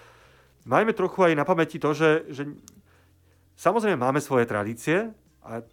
majme 0.66 0.94
trochu 0.94 1.26
aj 1.26 1.34
na 1.38 1.46
pamäti 1.46 1.82
to, 1.82 1.94
že, 1.94 2.26
že 2.30 2.50
Samozrejme 3.56 3.96
máme 3.96 4.20
svoje 4.20 4.46
tradície 4.46 5.12
a 5.44 5.64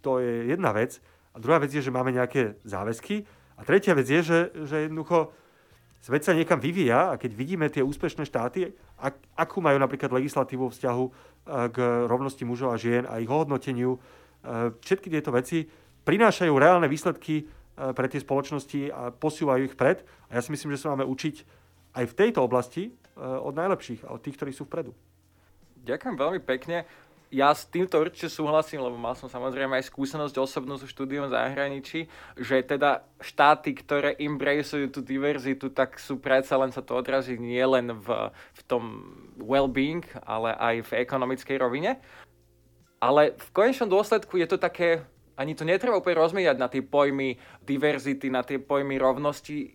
to 0.00 0.22
je 0.22 0.50
jedna 0.50 0.70
vec. 0.70 1.02
A 1.34 1.42
druhá 1.42 1.58
vec 1.58 1.74
je, 1.74 1.82
že 1.82 1.90
máme 1.90 2.14
nejaké 2.14 2.58
záväzky. 2.62 3.26
A 3.58 3.66
tretia 3.66 3.94
vec 3.94 4.06
je, 4.06 4.20
že, 4.22 4.38
že 4.66 4.76
jednoducho 4.86 5.34
svet 5.98 6.22
sa 6.22 6.36
niekam 6.36 6.62
vyvíja 6.62 7.10
a 7.10 7.18
keď 7.18 7.30
vidíme 7.34 7.66
tie 7.72 7.82
úspešné 7.82 8.28
štáty, 8.28 8.70
ak, 9.00 9.18
akú 9.34 9.58
majú 9.58 9.80
napríklad 9.80 10.12
legislatívu 10.12 10.70
vzťahu 10.70 11.04
k 11.72 11.76
rovnosti 12.06 12.44
mužov 12.44 12.70
a 12.70 12.80
žien 12.80 13.08
a 13.08 13.18
ich 13.18 13.30
hodnoteniu, 13.30 13.98
všetky 14.84 15.08
tieto 15.08 15.32
veci 15.32 15.64
prinášajú 16.04 16.52
reálne 16.54 16.86
výsledky 16.86 17.48
pre 17.74 18.06
tie 18.06 18.20
spoločnosti 18.22 18.92
a 18.92 19.10
posúvajú 19.10 19.62
ich 19.66 19.74
pred. 19.74 20.04
A 20.30 20.38
ja 20.38 20.40
si 20.44 20.52
myslím, 20.52 20.76
že 20.76 20.84
sa 20.84 20.92
máme 20.92 21.08
učiť 21.08 21.36
aj 21.96 22.04
v 22.06 22.16
tejto 22.16 22.44
oblasti 22.44 22.92
od 23.18 23.56
najlepších 23.56 24.04
a 24.06 24.14
od 24.14 24.20
tých, 24.20 24.36
ktorí 24.38 24.52
sú 24.52 24.68
vpredu. 24.68 24.92
Ďakujem 25.84 26.16
veľmi 26.16 26.40
pekne 26.40 26.88
ja 27.34 27.50
s 27.50 27.66
týmto 27.66 27.98
určite 27.98 28.30
súhlasím, 28.30 28.78
lebo 28.86 28.94
mal 28.94 29.18
som 29.18 29.26
samozrejme 29.26 29.74
aj 29.74 29.90
skúsenosť 29.90 30.38
osobnú 30.38 30.78
so 30.78 30.86
štúdiom 30.86 31.26
v 31.26 31.34
zahraničí, 31.34 32.06
že 32.38 32.62
teda 32.62 33.02
štáty, 33.18 33.74
ktoré 33.74 34.14
embraceujú 34.22 34.94
tú 34.94 35.00
diverzitu, 35.02 35.74
tak 35.74 35.98
sú 35.98 36.22
predsa 36.22 36.54
len 36.54 36.70
sa 36.70 36.78
to 36.78 36.94
odrazí 36.94 37.34
nie 37.34 37.62
len 37.66 37.90
v, 37.98 38.30
v 38.30 38.60
tom 38.70 38.84
well-being, 39.42 40.06
ale 40.22 40.54
aj 40.54 40.86
v 40.86 40.90
ekonomickej 41.02 41.56
rovine. 41.58 41.98
Ale 43.02 43.34
v 43.34 43.48
konečnom 43.50 43.90
dôsledku 43.90 44.38
je 44.38 44.46
to 44.46 44.56
také, 44.56 45.02
ani 45.34 45.58
to 45.58 45.66
netreba 45.66 45.98
úplne 45.98 46.22
rozmieňať 46.22 46.56
na 46.56 46.70
tie 46.70 46.86
pojmy 46.86 47.36
diverzity, 47.66 48.30
na 48.30 48.46
tie 48.46 48.62
pojmy 48.62 48.94
rovnosti. 48.94 49.74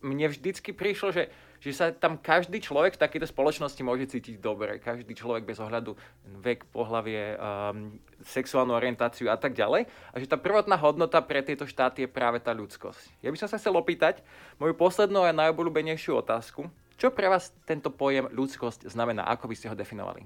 Mne 0.00 0.30
vždycky 0.30 0.70
prišlo, 0.70 1.10
že 1.10 1.28
že 1.60 1.76
sa 1.76 1.92
tam 1.92 2.16
každý 2.16 2.56
človek 2.58 2.96
v 2.96 3.02
takejto 3.04 3.28
spoločnosti 3.28 3.80
môže 3.84 4.08
cítiť 4.08 4.40
dobre. 4.40 4.80
Každý 4.80 5.12
človek 5.12 5.44
bez 5.44 5.60
ohľadu 5.60 5.92
vek, 6.40 6.64
pohlavie, 6.72 7.36
um, 7.36 8.00
sexuálnu 8.24 8.72
orientáciu 8.72 9.28
a 9.28 9.36
tak 9.36 9.52
ďalej. 9.52 9.84
A 9.84 10.14
že 10.16 10.26
tá 10.26 10.40
prvotná 10.40 10.80
hodnota 10.80 11.20
pre 11.20 11.44
tieto 11.44 11.68
štáty 11.68 12.08
je 12.08 12.10
práve 12.10 12.40
tá 12.40 12.56
ľudskosť. 12.56 13.20
Ja 13.20 13.28
by 13.28 13.36
som 13.36 13.48
sa 13.52 13.60
chcel 13.60 13.76
opýtať 13.76 14.24
moju 14.56 14.72
poslednú 14.72 15.20
a 15.20 15.36
najobľúbenejšiu 15.36 16.16
otázku. 16.16 16.72
Čo 16.96 17.12
pre 17.12 17.28
vás 17.28 17.52
tento 17.68 17.92
pojem 17.92 18.28
ľudskosť 18.32 18.88
znamená? 18.88 19.28
Ako 19.28 19.48
by 19.48 19.54
ste 19.56 19.68
ho 19.68 19.76
definovali? 19.76 20.24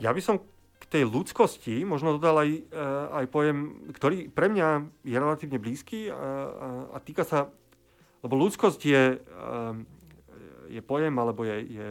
Ja 0.00 0.12
by 0.12 0.20
som 0.20 0.40
k 0.76 0.84
tej 0.88 1.08
ľudskosti 1.08 1.84
možno 1.88 2.20
dodal 2.20 2.44
aj, 2.44 2.50
aj 3.16 3.26
pojem, 3.32 3.88
ktorý 3.96 4.28
pre 4.28 4.52
mňa 4.52 4.68
je 5.08 5.16
relatívne 5.16 5.56
blízky 5.56 6.12
a, 6.12 6.16
a, 6.16 6.68
a 6.92 6.98
týka 7.00 7.24
sa, 7.24 7.48
lebo 8.24 8.34
ľudskosť 8.36 8.80
je, 8.80 9.04
je 10.70 10.80
pojem 10.82 11.14
alebo 11.16 11.44
je, 11.44 11.56
je 11.66 11.86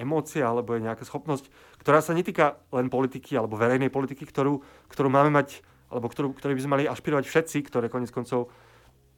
emócia 0.00 0.48
alebo 0.48 0.72
je 0.74 0.84
nejaká 0.84 1.04
schopnosť, 1.04 1.52
ktorá 1.84 2.00
sa 2.00 2.16
netýka 2.16 2.56
len 2.72 2.88
politiky 2.88 3.36
alebo 3.36 3.60
verejnej 3.60 3.92
politiky, 3.92 4.24
ktorú, 4.24 4.64
ktorú 4.88 5.08
máme 5.12 5.28
mať, 5.28 5.60
alebo 5.92 6.08
ktorú, 6.08 6.32
ktorú 6.32 6.52
by 6.56 6.62
sme 6.64 6.74
mali 6.80 6.84
ašpirovať 6.88 7.24
všetci, 7.28 7.58
ktoré 7.68 7.92
konec 7.92 8.08
koncov 8.08 8.48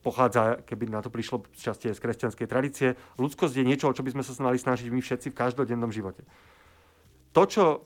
pochádza, 0.03 0.67
keby 0.67 0.91
na 0.91 0.99
to 0.99 1.15
prišlo 1.15 1.47
z 1.55 1.71
časti 1.71 1.87
z 1.95 2.03
kresťanskej 2.03 2.47
tradície. 2.51 2.99
Ľudskosť 3.23 3.55
je 3.55 3.65
niečo, 3.65 3.87
o 3.87 3.95
čo 3.95 4.03
by 4.03 4.11
sme 4.19 4.27
sa 4.27 4.35
mali 4.43 4.59
snažiť 4.59 4.91
my 4.91 4.99
všetci 4.99 5.31
v 5.31 5.39
každodennom 5.39 5.95
živote. 5.95 6.27
To, 7.33 7.43
čo 7.47 7.65
e, 7.65 7.79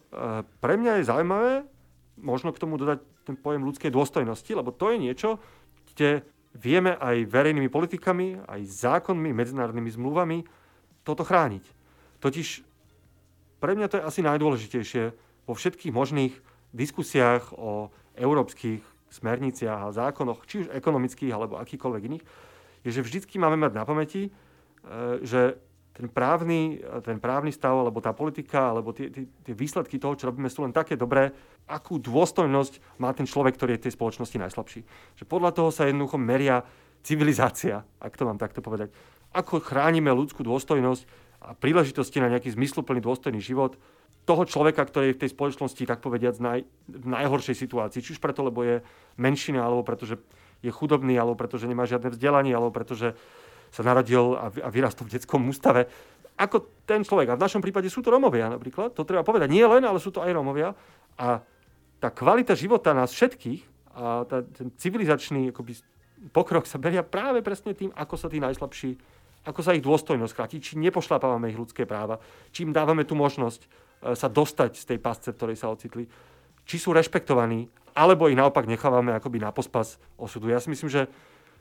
pre 0.59 0.75
mňa 0.81 1.05
je 1.05 1.09
zaujímavé, 1.13 1.53
možno 2.17 2.57
k 2.57 2.61
tomu 2.65 2.81
dodať 2.81 3.05
ten 3.29 3.37
pojem 3.37 3.63
ľudskej 3.69 3.93
dôstojnosti, 3.93 4.49
lebo 4.49 4.73
to 4.73 4.91
je 4.91 4.97
niečo, 4.97 5.31
kde 5.93 6.25
vieme 6.57 6.97
aj 6.97 7.29
verejnými 7.29 7.69
politikami, 7.69 8.41
aj 8.49 8.61
zákonmi, 8.65 9.31
medzinárodnými 9.37 9.93
zmluvami 9.93 10.39
toto 11.05 11.23
chrániť. 11.23 11.65
Totiž 12.19 12.65
pre 13.61 13.77
mňa 13.77 13.87
to 13.89 13.97
je 14.01 14.07
asi 14.09 14.21
najdôležitejšie 14.25 15.05
vo 15.47 15.55
všetkých 15.55 15.93
možných 15.95 16.35
diskusiách 16.75 17.55
o 17.55 17.93
európskych 18.17 18.83
smerniciach 19.13 19.87
a 19.87 19.95
zákonoch, 19.95 20.45
či 20.45 20.67
už 20.67 20.73
ekonomických 20.75 21.31
alebo 21.31 21.61
akýkoľvek 21.63 22.03
iných, 22.11 22.25
je, 22.83 22.91
že 22.91 23.05
vždycky 23.05 23.39
máme 23.39 23.57
mať 23.57 23.73
na 23.75 23.85
pamäti, 23.87 24.29
e, 24.29 24.31
že 25.23 25.59
ten 25.97 26.13
právny, 26.13 26.77
ten 27.01 27.17
právny 27.17 27.49
stav, 27.49 27.73
alebo 27.73 28.05
tá 28.05 28.13
politika, 28.13 28.69
alebo 28.69 28.93
tie, 28.93 29.09
tie, 29.09 29.25
tie 29.25 29.55
výsledky 29.57 29.97
toho, 29.97 30.13
čo 30.13 30.29
robíme, 30.29 30.53
sú 30.53 30.61
len 30.61 30.77
také 30.77 30.93
dobré, 30.93 31.33
akú 31.65 31.97
dôstojnosť 31.97 33.01
má 33.01 33.17
ten 33.17 33.25
človek, 33.25 33.57
ktorý 33.57 33.75
je 33.75 33.81
v 33.81 33.85
tej 33.89 33.97
spoločnosti 33.97 34.37
najslabší. 34.37 34.81
Že 35.17 35.25
podľa 35.25 35.57
toho 35.57 35.73
sa 35.73 35.89
jednoducho 35.89 36.21
meria 36.21 36.61
civilizácia, 37.01 37.81
ak 37.97 38.13
to 38.13 38.29
mám 38.29 38.37
takto 38.37 38.61
povedať. 38.61 38.93
Ako 39.33 39.65
chránime 39.65 40.13
ľudskú 40.13 40.45
dôstojnosť 40.45 41.03
a 41.41 41.57
príležitosti 41.57 42.21
na 42.21 42.29
nejaký 42.29 42.53
zmysluplný 42.53 43.01
dôstojný 43.01 43.41
život 43.41 43.81
toho 44.29 44.43
človeka, 44.45 44.85
ktorý 44.85 45.15
je 45.15 45.17
v 45.17 45.23
tej 45.25 45.31
spoločnosti, 45.33 45.83
tak 45.87 46.03
povediať, 46.03 46.43
naj, 46.43 46.61
v 46.93 47.07
najhoršej 47.09 47.57
situácii. 47.57 48.03
Či 48.03 48.19
už 48.19 48.21
preto, 48.21 48.45
lebo 48.45 48.67
je 48.67 48.83
menšina, 49.17 49.63
alebo 49.63 49.87
preto, 49.87 50.05
že 50.05 50.21
je 50.61 50.73
chudobný, 50.75 51.15
alebo 51.15 51.39
preto, 51.39 51.57
že 51.63 51.71
nemá 51.71 51.87
žiadne 51.87 52.11
vzdelanie, 52.11 52.51
alebo 52.51 52.75
preto, 52.75 52.99
že 52.99 53.15
sa 53.77 53.85
narodil 53.85 54.33
a, 54.33 54.49
vyrastol 54.73 55.05
v 55.05 55.21
detskom 55.21 55.45
ústave. 55.45 55.85
Ako 56.41 56.65
ten 56.89 57.05
človek. 57.05 57.33
A 57.33 57.37
v 57.37 57.45
našom 57.45 57.61
prípade 57.61 57.93
sú 57.93 58.01
to 58.01 58.09
Romovia 58.09 58.49
napríklad. 58.49 58.97
To 58.97 59.05
treba 59.05 59.21
povedať. 59.21 59.53
Nie 59.53 59.69
len, 59.69 59.85
ale 59.85 60.01
sú 60.01 60.09
to 60.09 60.25
aj 60.25 60.33
Romovia. 60.33 60.73
A 61.21 61.45
tá 62.01 62.09
kvalita 62.09 62.57
života 62.57 62.97
nás 62.97 63.13
všetkých 63.13 63.93
a 63.97 64.25
tá, 64.25 64.45
ten 64.45 64.73
civilizačný 64.77 65.53
akoby, 65.53 65.81
pokrok 66.33 66.65
sa 66.65 66.81
beria 66.81 67.05
práve 67.05 67.41
presne 67.41 67.73
tým, 67.73 67.93
ako 67.93 68.15
sa 68.17 68.29
tí 68.33 68.41
najslabší 68.41 69.17
ako 69.47 69.63
sa 69.63 69.79
ich 69.79 69.87
dôstojnosť 69.87 70.35
kráti, 70.35 70.59
či 70.59 70.75
nepošľapávame 70.83 71.55
ich 71.55 71.59
ľudské 71.59 71.87
práva, 71.87 72.19
či 72.51 72.67
im 72.67 72.75
dávame 72.75 73.07
tú 73.07 73.15
možnosť 73.15 73.63
e, 73.63 73.69
sa 74.19 74.27
dostať 74.27 74.75
z 74.75 74.85
tej 74.91 74.99
pasce, 74.99 75.31
v 75.31 75.39
ktorej 75.39 75.57
sa 75.63 75.71
ocitli, 75.71 76.11
či 76.67 76.77
sú 76.83 76.91
rešpektovaní, 76.91 77.71
alebo 77.95 78.27
ich 78.27 78.35
naopak 78.35 78.67
nechávame 78.67 79.15
akoby 79.15 79.39
na 79.39 79.55
pospas 79.55 80.03
osudu. 80.19 80.51
Ja 80.51 80.59
si 80.59 80.69
myslím, 80.69 80.91
že 80.91 81.07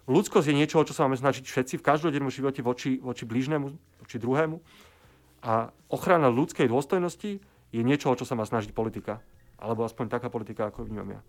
ľudskosť 0.05 0.47
je 0.49 0.55
niečo, 0.55 0.85
čo 0.85 0.93
sa 0.93 1.05
máme 1.05 1.17
snažiť 1.17 1.45
všetci 1.45 1.73
v 1.81 1.85
každodennom 1.85 2.33
živote 2.33 2.61
voči, 2.61 2.97
voči 3.01 3.23
blížnemu, 3.25 3.67
voči 4.01 4.17
druhému. 4.21 4.57
A 5.45 5.69
ochrana 5.93 6.29
ľudskej 6.33 6.69
dôstojnosti 6.69 7.41
je 7.69 7.81
niečo, 7.81 8.13
čo 8.17 8.25
sa 8.25 8.33
má 8.33 8.45
snažiť 8.45 8.73
politika. 8.73 9.21
Alebo 9.61 9.85
aspoň 9.85 10.09
taká 10.09 10.27
politika, 10.33 10.69
ako 10.69 10.89
vnímam 10.89 11.19
ja. 11.19 11.21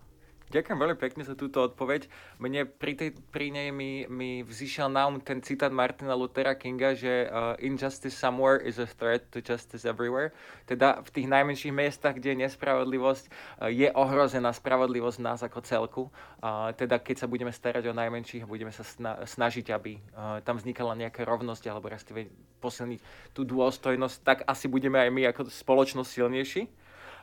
Ďakujem 0.47 0.79
veľmi 0.79 0.95
pekne 0.95 1.27
za 1.27 1.35
túto 1.35 1.59
odpoveď. 1.59 2.07
Mne 2.39 2.71
pri, 2.71 2.95
tej, 2.95 3.11
pri 3.35 3.51
nej 3.51 3.75
mi, 3.75 4.07
mi 4.07 4.47
vzýšiel 4.47 4.87
na 4.87 5.11
um 5.11 5.19
ten 5.19 5.43
citát 5.43 5.75
Martina 5.75 6.15
Luthera 6.15 6.55
Kinga, 6.55 6.95
že 6.95 7.27
uh, 7.27 7.59
injustice 7.59 8.15
somewhere 8.15 8.63
is 8.63 8.79
a 8.79 8.87
threat 8.87 9.27
to 9.35 9.43
justice 9.43 9.83
everywhere. 9.83 10.31
Teda 10.71 11.03
v 11.03 11.11
tých 11.11 11.27
najmenších 11.27 11.75
miestach, 11.75 12.15
kde 12.15 12.39
je 12.39 12.43
nespravodlivosť, 12.47 13.25
uh, 13.27 13.75
je 13.75 13.91
ohrozená 13.91 14.55
spravodlivosť 14.55 15.19
nás 15.19 15.43
ako 15.43 15.59
celku. 15.67 16.03
Uh, 16.39 16.71
teda 16.79 17.03
keď 17.03 17.27
sa 17.27 17.27
budeme 17.27 17.51
starať 17.51 17.91
o 17.91 17.99
najmenších 17.99 18.47
a 18.47 18.51
budeme 18.51 18.71
sa 18.71 18.87
sna- 18.87 19.27
snažiť, 19.27 19.75
aby 19.75 19.99
uh, 19.99 20.39
tam 20.47 20.63
vznikala 20.63 20.95
nejaká 20.95 21.27
rovnosť 21.27 21.67
alebo 21.67 21.91
respektíve 21.91 22.31
posilniť 22.63 23.03
tú 23.35 23.43
dôstojnosť, 23.43 24.17
tak 24.23 24.39
asi 24.47 24.71
budeme 24.71 25.03
aj 25.03 25.11
my 25.11 25.23
ako 25.27 25.51
spoločnosť 25.51 26.07
silnejší. 26.07 26.71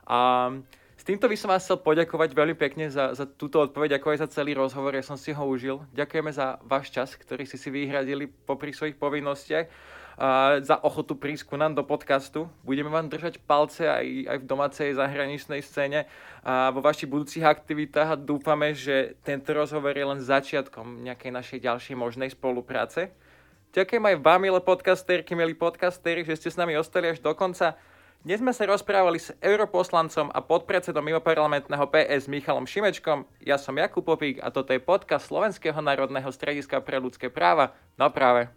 Uh, 0.04 0.60
s 1.04 1.12
týmto 1.12 1.28
by 1.28 1.36
som 1.36 1.52
vás 1.52 1.68
chcel 1.68 1.84
poďakovať 1.84 2.32
veľmi 2.32 2.56
pekne 2.56 2.88
za, 2.88 3.12
za 3.12 3.28
túto 3.28 3.60
odpoveď, 3.60 4.00
ako 4.00 4.16
aj 4.16 4.24
za 4.24 4.40
celý 4.40 4.56
rozhovor. 4.56 4.96
Ja 4.96 5.04
som 5.04 5.20
si 5.20 5.36
ho 5.36 5.44
užil. 5.44 5.84
Ďakujeme 5.92 6.32
za 6.32 6.64
váš 6.64 6.96
čas, 6.96 7.20
ktorý 7.20 7.44
si 7.44 7.60
si 7.60 7.68
vyhradili 7.68 8.32
popri 8.32 8.72
svojich 8.72 8.96
povinnostiach 8.96 9.68
a 10.16 10.64
za 10.64 10.80
ochotu 10.80 11.20
prísť 11.20 11.52
ku 11.52 11.60
nám 11.60 11.76
do 11.76 11.84
podcastu. 11.84 12.48
Budeme 12.64 12.88
vám 12.88 13.12
držať 13.12 13.44
palce 13.44 13.84
aj, 13.84 14.32
aj 14.32 14.38
v 14.40 14.46
domácej 14.48 14.90
zahraničnej 14.96 15.60
scéne 15.60 16.08
a 16.40 16.72
vo 16.72 16.80
vašich 16.80 17.12
budúcich 17.12 17.44
aktivitách 17.44 18.08
a 18.08 18.16
dúfame, 18.16 18.72
že 18.72 19.20
tento 19.28 19.52
rozhovor 19.52 19.92
je 19.92 20.08
len 20.08 20.24
začiatkom 20.24 21.04
nejakej 21.04 21.36
našej 21.36 21.60
ďalšej 21.68 21.96
možnej 22.00 22.32
spolupráce. 22.32 23.12
Ďakujem 23.76 24.08
aj 24.08 24.16
vám, 24.24 24.40
milé 24.40 24.64
podcasterky, 24.64 25.36
milí 25.36 25.52
podcastery, 25.52 26.24
že 26.24 26.40
ste 26.40 26.48
s 26.48 26.56
nami 26.56 26.80
ostali 26.80 27.12
až 27.12 27.20
do 27.20 27.36
konca. 27.36 27.76
Dnes 28.24 28.40
sme 28.40 28.56
sa 28.56 28.64
rozprávali 28.64 29.20
s 29.20 29.36
europoslancom 29.44 30.32
a 30.32 30.40
podpredsedom 30.40 31.04
mimoparlamentného 31.04 31.84
PS 31.92 32.32
Michalom 32.32 32.64
Šimečkom. 32.64 33.28
Ja 33.44 33.60
som 33.60 33.76
Jakub 33.76 34.08
Popík 34.08 34.40
a 34.40 34.48
toto 34.48 34.72
je 34.72 34.80
podcast 34.80 35.28
Slovenského 35.28 35.76
národného 35.84 36.32
strediska 36.32 36.80
pre 36.80 37.04
ľudské 37.04 37.28
práva. 37.28 37.76
No 38.00 38.08
práve. 38.16 38.48